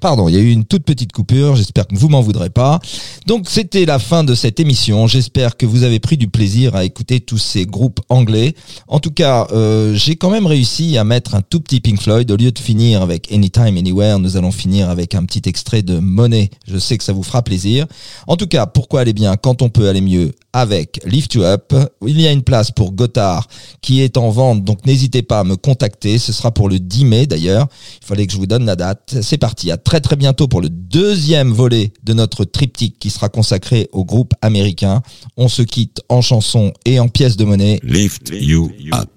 Pardon, 0.00 0.28
il 0.28 0.34
y 0.34 0.38
a 0.38 0.40
eu 0.40 0.50
une 0.50 0.64
toute 0.64 0.84
petite 0.84 1.12
coupure, 1.12 1.56
j'espère 1.56 1.86
que 1.86 1.96
vous 1.96 2.08
m'en 2.08 2.20
voudrez 2.20 2.50
pas. 2.50 2.80
Donc 3.26 3.46
c'était 3.48 3.84
la 3.84 3.98
fin 3.98 4.24
de 4.24 4.34
cette 4.34 4.60
émission, 4.60 5.06
j'espère 5.06 5.56
que 5.56 5.66
vous 5.66 5.82
avez 5.82 6.00
pris 6.00 6.16
du 6.16 6.28
plaisir 6.28 6.74
à 6.74 6.84
écouter 6.84 7.20
tous 7.20 7.38
ces 7.38 7.66
groupes 7.66 8.00
anglais. 8.08 8.54
En 8.88 9.00
tout 9.00 9.10
cas, 9.10 9.46
euh, 9.52 9.94
j'ai 9.94 10.16
quand 10.16 10.30
même 10.30 10.46
réussi 10.46 10.98
à 10.98 11.04
mettre 11.04 11.34
un 11.34 11.42
tout 11.42 11.60
petit 11.60 11.80
Pink 11.80 12.00
Floyd. 12.00 12.30
Au 12.30 12.36
lieu 12.36 12.52
de 12.52 12.58
finir 12.58 13.02
avec 13.02 13.32
Anytime, 13.32 13.76
Anywhere, 13.76 14.18
nous 14.18 14.36
allons 14.36 14.52
finir 14.52 14.90
avec 14.90 15.14
un 15.14 15.24
petit 15.24 15.42
extrait 15.48 15.82
de 15.82 15.98
Money. 15.98 16.50
Je 16.66 16.78
sais 16.78 16.98
que 16.98 17.04
ça 17.04 17.12
vous 17.12 17.22
fera 17.22 17.42
plaisir. 17.42 17.86
En 18.26 18.36
tout 18.36 18.46
cas, 18.46 18.66
pourquoi 18.66 19.00
aller 19.00 19.12
bien 19.12 19.36
quand 19.36 19.62
on 19.62 19.68
peut 19.68 19.88
aller 19.88 20.00
mieux 20.00 20.32
avec 20.52 21.00
Lift 21.04 21.34
You 21.34 21.42
Up? 21.42 21.74
Il 22.06 22.20
y 22.20 22.26
a 22.26 22.32
une 22.32 22.42
place 22.42 22.70
pour 22.70 22.92
Gotthard 22.92 23.48
qui 23.82 24.00
est 24.02 24.16
en 24.16 24.30
vente, 24.30 24.64
donc 24.64 24.84
n'hésitez 24.86 25.22
pas 25.22 25.40
à 25.40 25.44
me 25.44 25.56
contacter. 25.56 26.18
Ce 26.18 26.32
sera 26.32 26.50
pour 26.50 26.68
le 26.68 26.78
10 26.78 27.04
mai 27.04 27.26
d'ailleurs. 27.26 27.66
Il 28.02 28.06
fallait 28.06 28.26
que 28.26 28.32
je 28.32 28.38
vous 28.38 28.46
donne 28.46 28.66
la 28.66 28.76
date. 28.76 29.16
C'est 29.22 29.38
parti. 29.38 29.70
À 29.70 29.76
très 29.86 30.00
très 30.00 30.16
bientôt 30.16 30.48
pour 30.48 30.60
le 30.60 30.68
deuxième 30.68 31.52
volet 31.52 31.92
de 32.02 32.12
notre 32.12 32.44
triptyque 32.44 32.98
qui 32.98 33.08
sera 33.08 33.28
consacré 33.28 33.88
au 33.92 34.04
groupe 34.04 34.34
américain. 34.42 35.00
On 35.36 35.48
se 35.48 35.62
quitte 35.62 36.02
en 36.08 36.20
chanson 36.20 36.72
et 36.84 36.98
en 36.98 37.08
pièces 37.08 37.36
de 37.36 37.44
monnaie. 37.44 37.78
Lift 37.84 38.32
You 38.32 38.72
Up. 38.92 39.08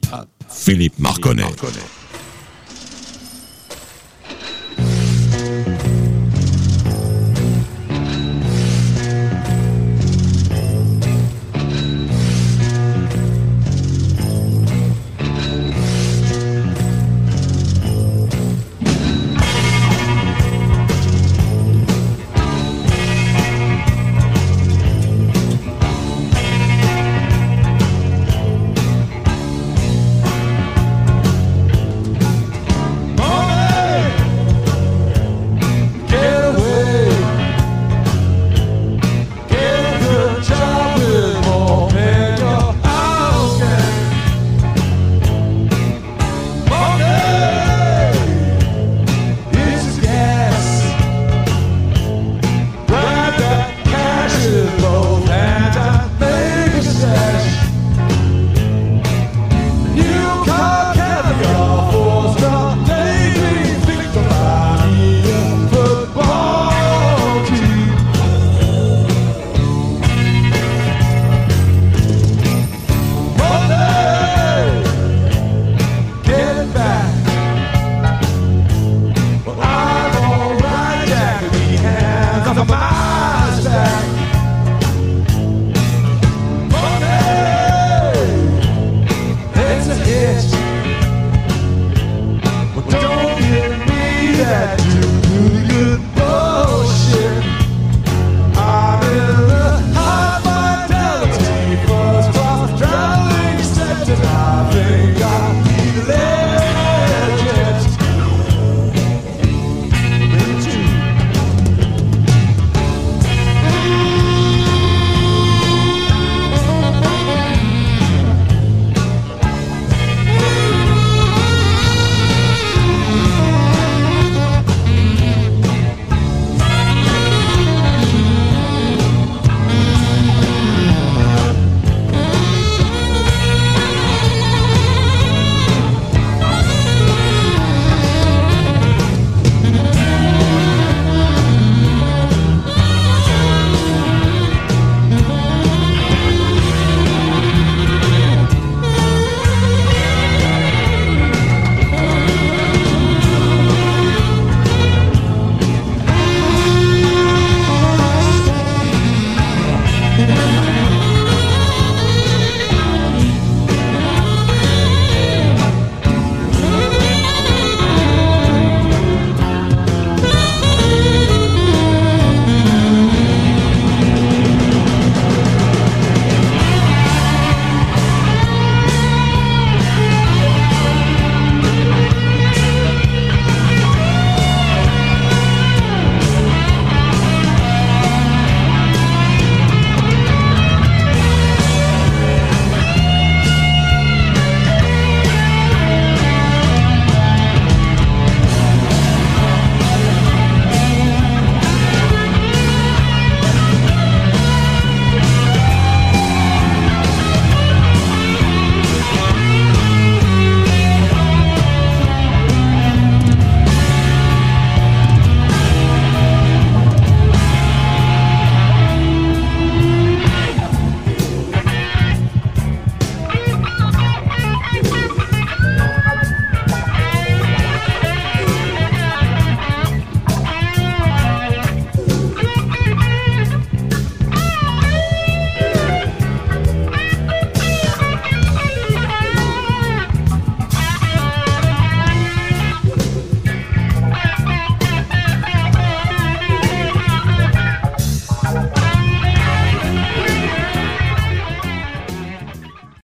Philippe 0.48 1.00
Marconnet. 1.00 1.44